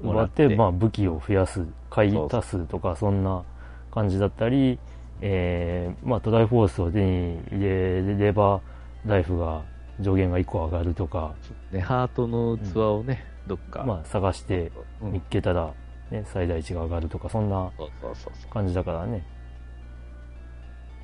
[0.00, 3.44] 奪って、まあ武器を増やす、買い足すとかそんな
[3.92, 4.78] 感じだったり、
[5.20, 8.60] えー、まあトライフォースを手に入れれば、
[9.08, 9.64] ライフが
[10.00, 11.34] 上限が1個上がるとか、
[11.72, 15.72] ね、ハートの器をね、どっか、まあ探してうん見っけたら、
[16.10, 17.70] ね、最大値が上がるとか、そんな。
[18.50, 19.24] 感じだからね。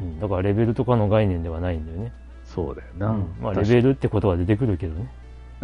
[0.00, 2.12] うん、だからレベルとかの概念ではないんだよね。
[2.44, 3.09] そうだよな。
[3.09, 5.11] うんまあレベルってことは出てくるけどね。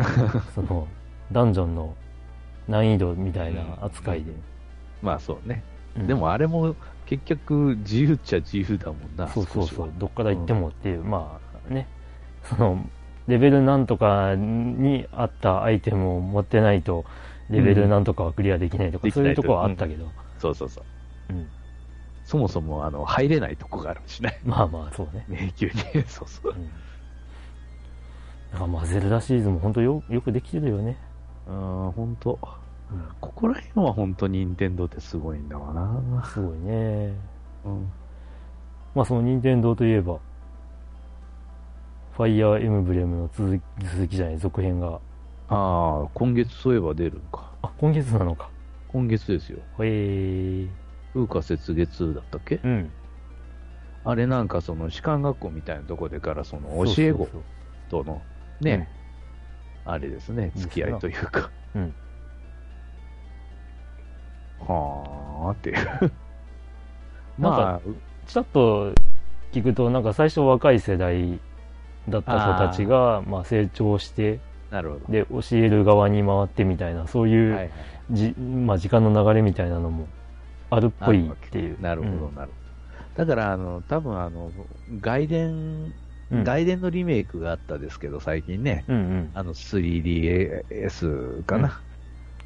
[0.54, 0.88] その、
[1.30, 1.94] ダンジョンの
[2.68, 4.32] 難易度みたいな扱いで。
[5.02, 5.62] まあそうね。
[5.96, 9.28] うんでもあれも結局自由っちゃ自由だもんな。
[9.28, 11.88] そうそうそうどっから行ってもっていう、まあね、
[12.44, 12.84] その、
[13.28, 17.04] レベルなんとかに合ったアイテムを持ってないと、
[17.48, 20.06] レベルなんとかはクリアできないとか、できないいうとこはあったけど、
[20.38, 20.84] そうそうそう。
[21.30, 21.48] うん。
[22.24, 24.40] そもそもあの入れないとこがあるしね。
[24.44, 25.24] まあまあ、そうね。
[25.28, 25.80] 迷宮に。
[26.06, 26.56] そうそうう。
[28.66, 28.72] ん。
[28.72, 30.96] まあ、ゼルダシリーズも本当よよくできてるよね。
[31.48, 32.38] うん、本当
[32.92, 33.08] うん。
[33.20, 36.24] ここら辺は本当任天堂ってすごいんだわな。
[36.24, 37.12] すごいね。
[37.64, 37.90] うん。
[38.94, 45.00] まあその任天堂といえば、ファイアーエムブレムの続き続きじゃない、続編が。
[45.48, 47.52] ああ、今月そういえば出るんか。
[47.62, 48.50] あ、今月なのか。
[48.88, 49.58] 今月ですよ。
[49.80, 50.68] へえ。
[51.12, 52.60] 風花雪月だったっけ？
[52.62, 52.90] うん。
[54.04, 57.28] あれなんかその士官学校みたいなとこでからその教え子
[57.90, 58.22] との
[58.60, 58.88] ね、
[59.84, 61.50] あれですね、付き合いというか。
[61.74, 61.94] うん。
[64.60, 65.76] はあっていう。
[65.76, 66.10] なんか
[67.38, 67.80] まあ、
[68.26, 68.92] ちょっと
[69.52, 71.40] 聞くと、なんか最初若い世代
[72.10, 74.40] だった子たちが、まあ成長して、
[74.70, 75.06] なるほど。
[75.12, 77.72] で、教える側に回ってみたいな、そういう、はいはい
[78.12, 80.08] じまあ時間の流れみたいなのも
[80.68, 81.80] あるっぽいっていう。
[81.80, 82.58] なるほど、なるほ
[83.14, 83.24] ど。
[83.24, 84.52] だから、あの、多分あの、
[85.00, 85.94] 外伝、
[86.30, 86.44] うん。
[86.44, 89.30] 外伝のリメイクがあったですけど、最近ね、うんうん。
[89.34, 91.82] あの 3DS かな。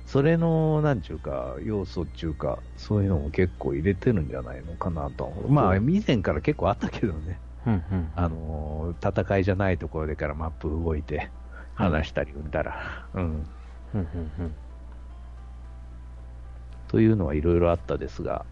[0.06, 5.50] それの、なんちゅうか、要素っていうか、そういうのも結構入れてるんじゃないのかなと思う。
[5.50, 7.40] まあ、以前から結構あったけどね。
[7.66, 8.10] うんうん。
[8.16, 11.30] あのー戦いじゃないところでからマップ動いて、
[11.74, 13.22] 話したり産んだら、うん。
[13.22, 13.46] うん
[13.94, 14.06] うん
[14.38, 14.54] うん。
[16.88, 18.44] というのはいろいろあったですが、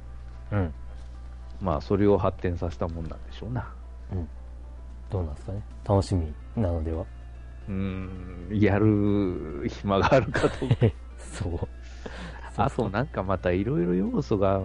[0.51, 0.75] うん。
[1.61, 3.69] まあ、それを発展させたもんなんでしょうな。
[5.11, 5.63] どうなんですかね。
[5.87, 7.05] 楽しみなのでは。
[7.69, 10.49] うーん、やる暇があるかと。
[11.19, 11.69] そう。
[12.57, 14.61] あとなんかまたいろいろ要素が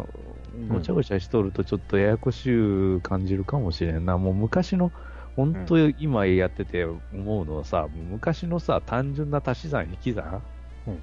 [0.70, 4.18] ごちゃごちゃしとるとちょっとややこしゅう感じるかもしれんな。
[4.18, 4.92] もう昔の、
[5.36, 7.00] 本当今やってて思
[7.42, 10.42] うのはさ、昔のさ、単純な足し算引き算、
[10.88, 11.00] うん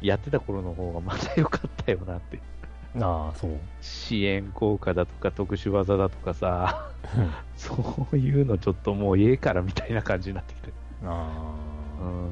[0.00, 2.38] やってた頃の方がまだ良かったよなって。
[3.00, 3.58] ああ、そう。
[3.80, 10.72] 支援効果だとか特殊技だとかさ、うん そういうのちょっともう家からみたいな感じになってきて。
[11.04, 11.54] あ
[12.00, 12.28] うん。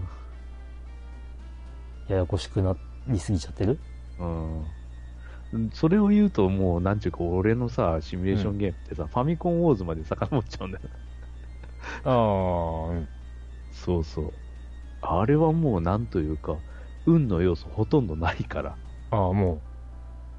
[2.08, 2.76] あ、ややこしくな
[3.08, 3.80] りすぎちゃってる？
[4.18, 4.24] う
[5.58, 5.70] ん。
[5.72, 10.90] それを言うともう、なんちゅうか、俺のさ、シミュレーションゲームってさ、ファミコンウォーズまで遡っちゃうんだよ。
[12.04, 13.08] ああ、うん。
[13.70, 14.34] そうそう。
[15.00, 16.62] あれはもうなんというか、
[17.06, 18.78] 運の要素ほとんどないから。
[19.10, 19.62] ああ、も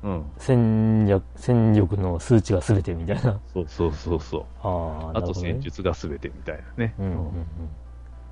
[0.03, 0.32] うん。
[0.38, 3.41] う、戦略、戦力の数値が全てみたいな。
[3.53, 4.45] そうそうそうそう。
[4.59, 5.61] ああ、あと戦ね。
[5.61, 6.95] 術が全てみたいなね。
[6.99, 7.47] うんうんうん。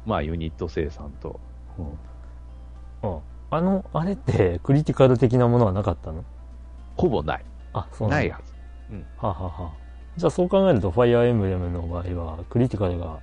[0.05, 1.39] まあユニット生産と。
[1.77, 1.99] うん
[3.01, 6.23] ああの、あれってクリティカル的なものはなかったの？
[6.97, 7.45] ほぼない。
[7.73, 8.53] あ、そうなんだないはず。
[9.17, 9.71] はあはあはあ
[10.17, 13.19] じゃあそう考えると、ファイアーエムブレムの場合は、クリティカルが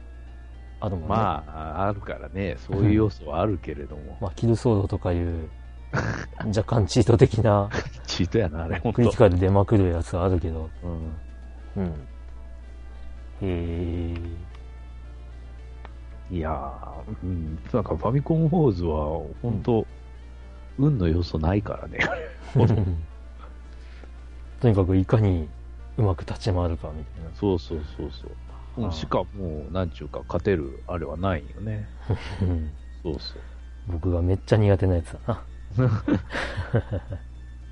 [0.81, 1.09] あるもんね。
[1.09, 4.19] まあ、あるからね、そういう要素はあるけれども。
[4.21, 5.49] まあ、キルソードとかいう、
[6.47, 7.71] 若干チート的な、
[8.07, 9.19] チートやな、あれ、ほんとクリティ。
[9.19, 11.17] カル出まくるやつはあるけど、うん。
[11.77, 11.87] うん。
[11.87, 11.95] へ
[13.43, 14.15] え。
[16.31, 19.87] いやー、うん、なんかファミコンウォーズは、本当、
[20.79, 21.99] 運の要素ないからね。
[24.61, 25.49] とにかくいかに
[25.97, 27.31] うまく立ち回るかみたいな。
[27.35, 28.31] そうそうそうそう。
[28.79, 31.87] うんしかも、なんちゅうか、勝てる、あれはないよね。
[32.41, 32.71] うん
[33.03, 33.35] そうそ
[33.89, 35.43] 僕がめっちゃ苦手なやつだな。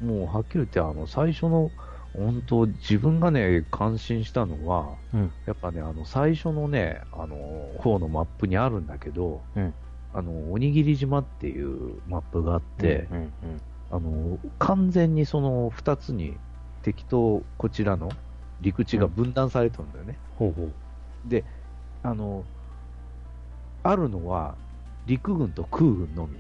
[0.01, 0.05] う。
[0.05, 1.71] もう、はっきり言って、あの、最初の、
[2.13, 5.33] 本当自分がね、感心したのは、うん。
[5.47, 7.37] やっぱね、あの、最初のね、あの、
[7.79, 9.75] 方のマップにあるんだけど、うん
[10.13, 13.33] あの、おにぎり島っていうマップがあって、うんうん
[13.93, 16.37] あの、完全にその二つに
[16.83, 18.11] 敵とこちらの
[18.61, 20.17] 陸地が分断されてるんだよね。
[20.37, 20.73] ほうほう。
[21.29, 21.45] で、
[22.03, 22.45] あの、
[23.83, 24.55] あるのは
[25.07, 26.39] 陸軍と空軍のみ。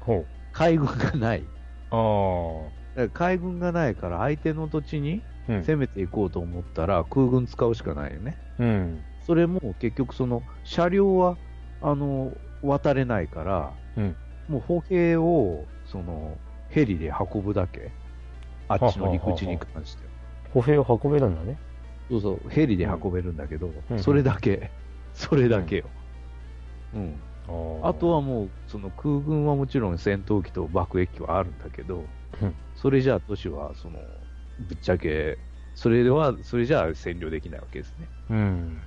[0.00, 0.26] ほう。
[0.52, 1.44] 海軍がない。
[1.90, 1.96] あ
[2.96, 3.08] あ。
[3.12, 5.60] 海軍がないから相手の土地にうん。
[5.60, 8.36] 攻めていこうと思ったら空軍使うしかないよね。
[8.58, 9.04] うん。
[9.26, 11.36] それも結局その車両は
[11.82, 14.16] あの渡れないから、うん
[14.48, 17.90] もう歩兵をそのヘリで運ぶだけ。
[18.68, 20.10] あっちの陸地に関しては。
[20.52, 21.58] 歩兵を運べるんだね。
[22.08, 24.70] そうそう、ヘリで運べるんだけど、うんそれだけ。
[25.14, 25.84] それだけよ。
[26.94, 27.20] うん。
[27.82, 32.04] ああとはもう、その空軍はもちろん戦闘機と爆撃機はあるんだけど、
[32.42, 33.98] うんそれじゃあ都市は、その、
[34.60, 35.38] ぶっちゃけ、
[35.74, 38.08] それでは、それじゃあ占領できないわけですね。
[38.30, 38.82] うん。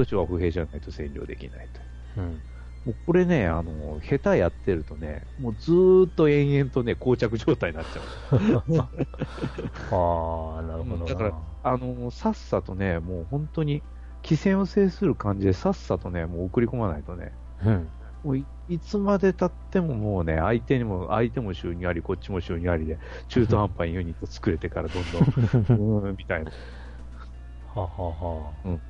[0.00, 1.82] 都市は不平じゃないと占領できないと。
[2.16, 2.44] うん。
[2.84, 8.02] もうこれね、あの、下手やってるとね、もうずーっと延々とね、膠着状態になっちゃ
[9.90, 11.06] ああ、なるほどな。
[11.06, 11.46] だからう。
[11.62, 13.84] あの、さっさとね、もう本当に、
[14.22, 17.92] 規制を制する感じでさっさとね、もう送り込まないとね、うん。
[18.22, 25.30] もういいつまで経ってももうね、相手にも、相手も収入あり、こっちも収入ありで、中途半端にユニット作れてからどんどん、
[25.76, 26.52] うーん、みたいな。
[27.74, 28.89] ははは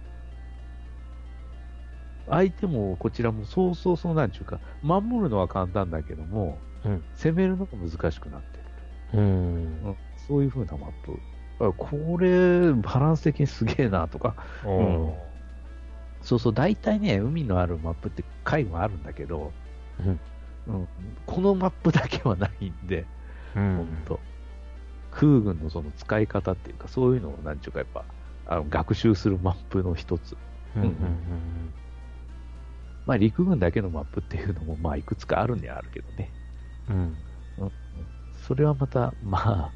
[2.31, 8.59] 相手もこちらもそうそうそうなんちゅうか、守るのは簡単だけども、うん攻めるのが難しくなって
[9.12, 9.20] る。
[9.20, 9.83] うん。
[9.85, 11.18] うんそういう風なマップ。
[11.59, 14.37] あこれ、バランス的にすげえなとか。
[14.64, 15.12] うん。
[16.22, 19.53] そうそう、大体ね、海のあるマップって海もあるんだけど、
[19.99, 20.20] うん
[20.68, 20.89] うん、
[21.26, 23.07] このマップだけはないんで、
[23.57, 23.76] うん。
[23.76, 24.20] 本当、
[25.11, 28.05] 空軍のその使い方っていうか、そういうのをなんちゅうかやっぱ、
[28.47, 30.37] あの学習するマップの一つ。
[30.76, 30.83] うん。
[30.83, 31.72] うん。
[33.07, 36.30] まあ陸軍だけのマップっていうのも、まあいくつかあるにはあるけどね。
[36.88, 37.16] うん。
[38.46, 39.72] それはまた、まあ、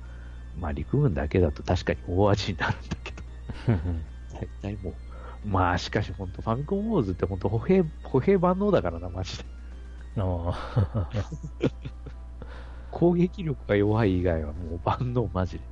[0.59, 3.23] まあ陸軍だけだと確かに大味になるんだけど、
[3.69, 4.05] うん。
[4.33, 4.91] 大体も
[5.45, 9.45] う、まあしかし本当ファミコンウォーズって本当歩兵、歩兵万能だからな、マジで。
[10.17, 10.51] あ
[10.95, 11.11] あ。
[12.91, 15.65] 攻撃力が弱い以外はもう万能マジで。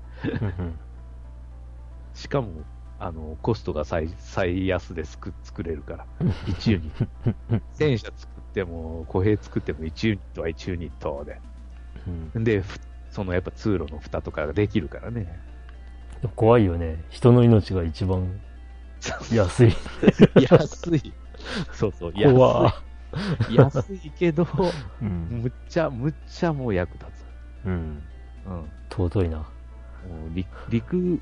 [2.14, 2.64] しかも、
[3.04, 6.06] あの、コストが最最安で作作れるから、
[6.46, 7.60] 1ユニット。
[7.72, 11.40] 戦車作っても、歩兵作っても1ユニットは1ユニットで。
[12.34, 12.78] うんで、ふ
[13.10, 15.40] そのやっぱ通路の蓋とかができるからね。
[16.36, 17.04] 怖いよね。
[17.10, 18.40] 人の命が一番
[19.32, 19.72] 安い。
[20.40, 21.12] 安い。
[21.72, 22.72] そうそう、安怖
[23.48, 23.54] い。
[23.56, 24.46] 安いけど、
[25.02, 25.42] うん。
[25.42, 27.66] むっちゃ、むっちゃもう役立つ。
[27.66, 28.02] うん。
[28.46, 28.70] うん。
[28.90, 29.44] 尊いな。
[30.34, 31.20] 陸、陸、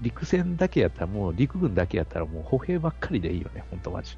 [0.00, 4.16] 陸戦だけやったら、もう陸軍だけやったら、もう歩兵ばっかりでいいよね、ほんとマジ。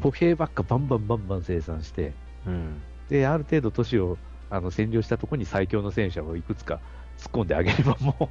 [0.00, 2.12] 歩兵ばっかバンバンバンバン生産して、
[2.46, 2.82] うん。
[3.08, 4.18] で、ある程度都市を
[4.50, 6.80] あの占領したところに最強の戦車をいくつか
[7.18, 8.28] 突っ込んであげればもう、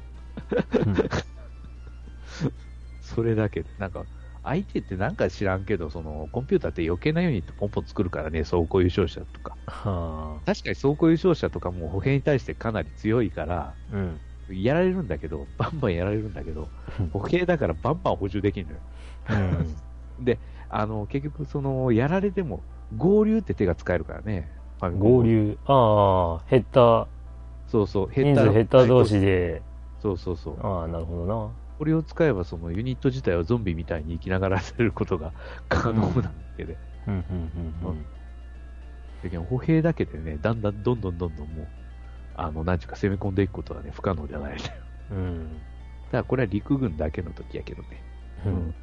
[3.00, 4.04] それだけで、なんか、
[4.42, 9.56] 相手ってなんか知らんけど、その、コンピューターって余計なユニットポンポン作るからね、走行優勝者とか。
[9.66, 10.46] はあ。
[10.46, 14.20] 確かに走行優勝者とかも歩兵に対してかなり強いから、うん。
[14.52, 16.68] やられるんだけど、バンバンやられるんだけど、
[17.12, 18.78] 歩兵だからバンバン補充できるのよ。
[19.30, 20.24] うん。
[20.24, 20.38] で、
[20.68, 22.62] あの、結局、その、やられても、
[22.96, 24.48] 合流って手が使えるからね。
[24.98, 25.58] 合流。
[25.66, 27.08] ああ、減った、
[27.66, 29.62] そうそう、人数減った同士で、
[30.02, 30.66] そうそうそう。
[30.66, 31.50] ああ、なるほどな。
[31.78, 35.32] これを使えば、そのユニット自体はゾンビみたいに生きながらせることが
[35.68, 36.76] 可能なわけで。
[37.06, 38.06] うん、うん、うん
[39.22, 41.66] だけど歩兵だけでね、だんだんどんどんどんどんもう、
[42.36, 44.58] あの、なんちゅうか攻め込んでいくことはね、不可能じゃないね。
[44.62, 44.74] だか
[45.12, 45.16] うん。
[45.18, 45.60] うん。
[46.12, 48.02] らこれは陸軍だけの時やけどね。
[48.46, 48.74] うん。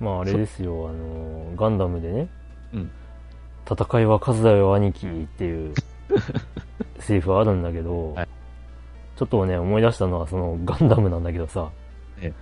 [0.00, 2.28] まあ、あれですよ、あの、ガンダムでね、
[2.74, 2.90] うん
[3.70, 5.74] 戦いは数だよ、兄貴っていう、
[6.98, 8.28] セリフあるんだけど、はい
[9.14, 11.70] ちょっとね、思い出したのは、その、ガンダムなんだけどさ、
[12.20, 12.32] ええ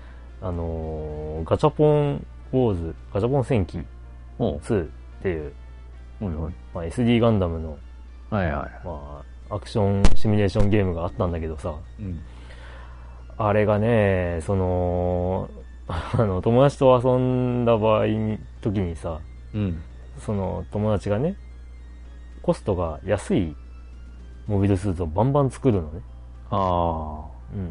[0.40, 3.82] あのーガチャポンウォーズ、ガチャポン戦記
[4.38, 4.88] おう2っ
[5.22, 5.52] ていう、
[6.20, 6.54] はいはい。
[6.74, 7.76] まあ、SD ガンダムの、
[8.30, 8.86] はいはい。
[8.86, 12.20] まあ、アクションシミュレーションゲームがあったんだけどさ、うん。
[13.36, 15.48] あれがね、その、
[15.88, 19.20] あの、友達と遊んだ場合に、時にさ、
[19.54, 19.82] うん。
[20.18, 21.36] その友達がね、
[22.42, 23.56] コストが安い
[24.46, 26.00] モビルスーツをバンバン作るのね。
[26.50, 27.24] あ
[27.54, 27.70] うん。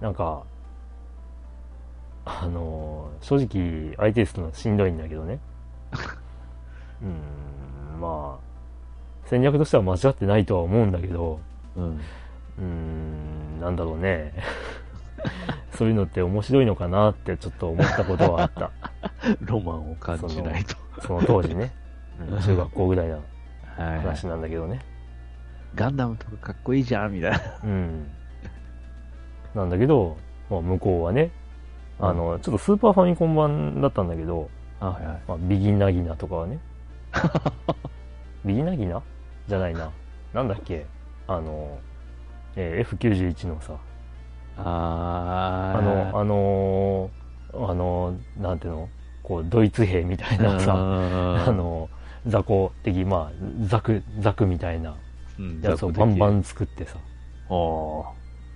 [0.00, 0.42] なんか、
[2.24, 5.38] あのー正直相手するのしんどいんだけどね。
[7.02, 7.06] う
[7.96, 8.49] ん、まあ、
[9.30, 11.38] 戦略としては間違ってないとは思うんだけど、
[11.76, 11.80] あ。
[11.80, 12.00] うん。
[12.58, 14.34] うん、なんだろうね。
[15.70, 18.72] そういうのって面白いのかなってちょっと思ったことはあった。
[19.40, 20.76] ロマンを感じないと。
[21.02, 21.72] その当時ね。
[22.28, 23.20] うん中学校ぐらいのは
[23.78, 24.80] いはい話なんだけどね。
[25.76, 27.38] ガンダムとかかっこいいじゃん、みたいな。
[27.62, 28.10] うん。
[29.54, 30.16] なんだけど、
[30.50, 31.30] まあ、向こうはね、
[32.00, 34.50] うんあの、ちょっとスーパーファミコン版だったんだけど、
[34.80, 35.20] はいはい。
[35.28, 36.58] まあ、ビギナギナとかはね。
[38.44, 39.00] ビギナギナ？
[39.50, 39.90] じゃないな。
[40.32, 40.86] なんだっけ？
[41.26, 41.78] あの、
[42.56, 43.74] えー F91 のさ、
[44.56, 48.88] ああの、あのーあのーなんていうの？
[49.22, 51.88] こう、ドイツ兵みたいなさ、ああの、
[52.26, 54.96] 雑魚的、まあ、ザク、ザクみたいな。
[55.38, 55.60] うん。
[55.60, 56.96] やつをバンバン作ってさ。
[57.48, 58.04] お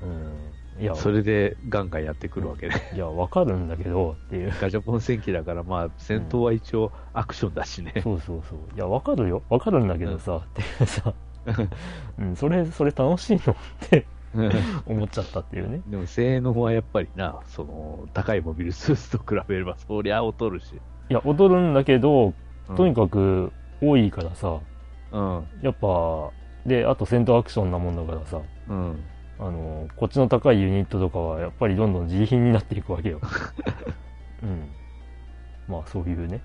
[0.03, 0.54] うん。
[0.81, 2.75] いや、それでガンガンやってくるわけね。
[2.95, 4.53] いや、わかるんだけど、っていう。
[4.61, 7.95] ガチャポン戦記だから、まあ、戦闘は一応アクションだしね。
[8.03, 8.59] そうそうそう。
[8.75, 9.43] いや、わかるよ。
[9.49, 11.14] わかるんだけどさ、っていうさ、
[12.18, 13.57] うん、それ、それ楽しいのっ
[13.89, 14.07] て
[14.87, 15.83] 思っちゃったっていうね。
[15.87, 20.75] でも性能はやっぱりな、その、高いモビルスーツと比べれば、そりゃ劣るし。
[20.75, 20.79] い
[21.12, 22.35] や、踊るんだけど、
[22.77, 24.59] とにかかく多いからさ、
[25.11, 25.47] く、うん。
[25.62, 26.31] やっぱ、
[26.66, 29.05] で、あと戦闘アクションなもんだからさ、うん。
[29.45, 33.21] あの、こっちの高いユニットとかはやっぱりどんどん自利品になっていくわけよ。
[34.43, 34.71] うん。
[35.69, 36.41] まあそういうね。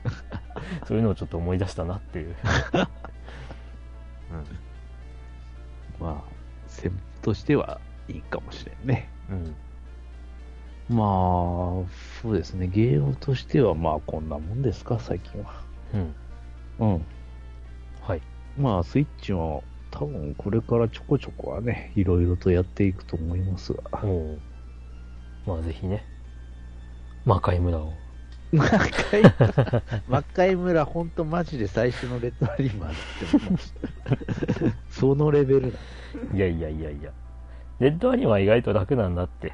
[0.86, 2.36] そういうのをちょっと思い出したなっていう。
[5.98, 6.32] まあ、
[6.66, 6.92] 戦
[7.22, 9.08] としてはいいかもしれんね。
[9.30, 9.54] うん。
[10.96, 11.06] まあ、
[12.20, 12.66] そうですね。
[12.66, 15.62] ゲームとしては、まあ、こんなもんですか、最近は。
[15.94, 16.14] うん。
[16.78, 17.06] うん。
[18.02, 18.22] はい。
[18.58, 23.82] まあ、スイッチも、多分これからちょこちょこはね、いろいろとやっていくと思いますが。
[24.02, 24.38] おう
[25.46, 26.04] まあぜひね。
[27.24, 27.92] 魔界村を。
[28.52, 29.22] 魔界、
[30.08, 32.94] 魔界村、ほんとマジで最初のレッドアリーマーっ
[33.30, 33.80] て思いました。
[34.90, 35.78] そのレベルだ。
[36.34, 37.10] いやいやいやいや。
[37.78, 39.52] レッドアニは意外と楽なんだって。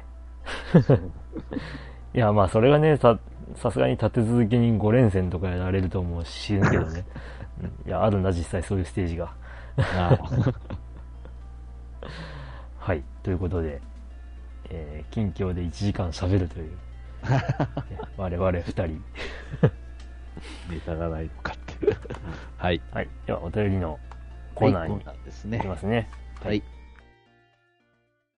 [2.13, 3.19] いや、まあそれがね、さ、
[3.55, 7.05] さすがに立て続けに5連戦とかやられるともう死ぬけどね。
[7.61, 9.33] うんいや、あるんだ、実際そういうステージが。
[9.77, 10.17] あ
[12.79, 13.03] はい。
[13.23, 13.81] ということで、
[14.69, 16.71] えー近況で1時間喋るという。
[16.71, 16.77] ね
[18.17, 19.03] 我々2人。
[20.69, 21.97] ネタがないのかっていう。
[22.57, 22.81] はい。
[22.91, 23.09] はい。
[23.25, 23.99] では、お便りの
[24.55, 25.77] コーナーにはいコーナーです行きねま。
[25.77, 26.09] すね。
[26.43, 26.63] はい。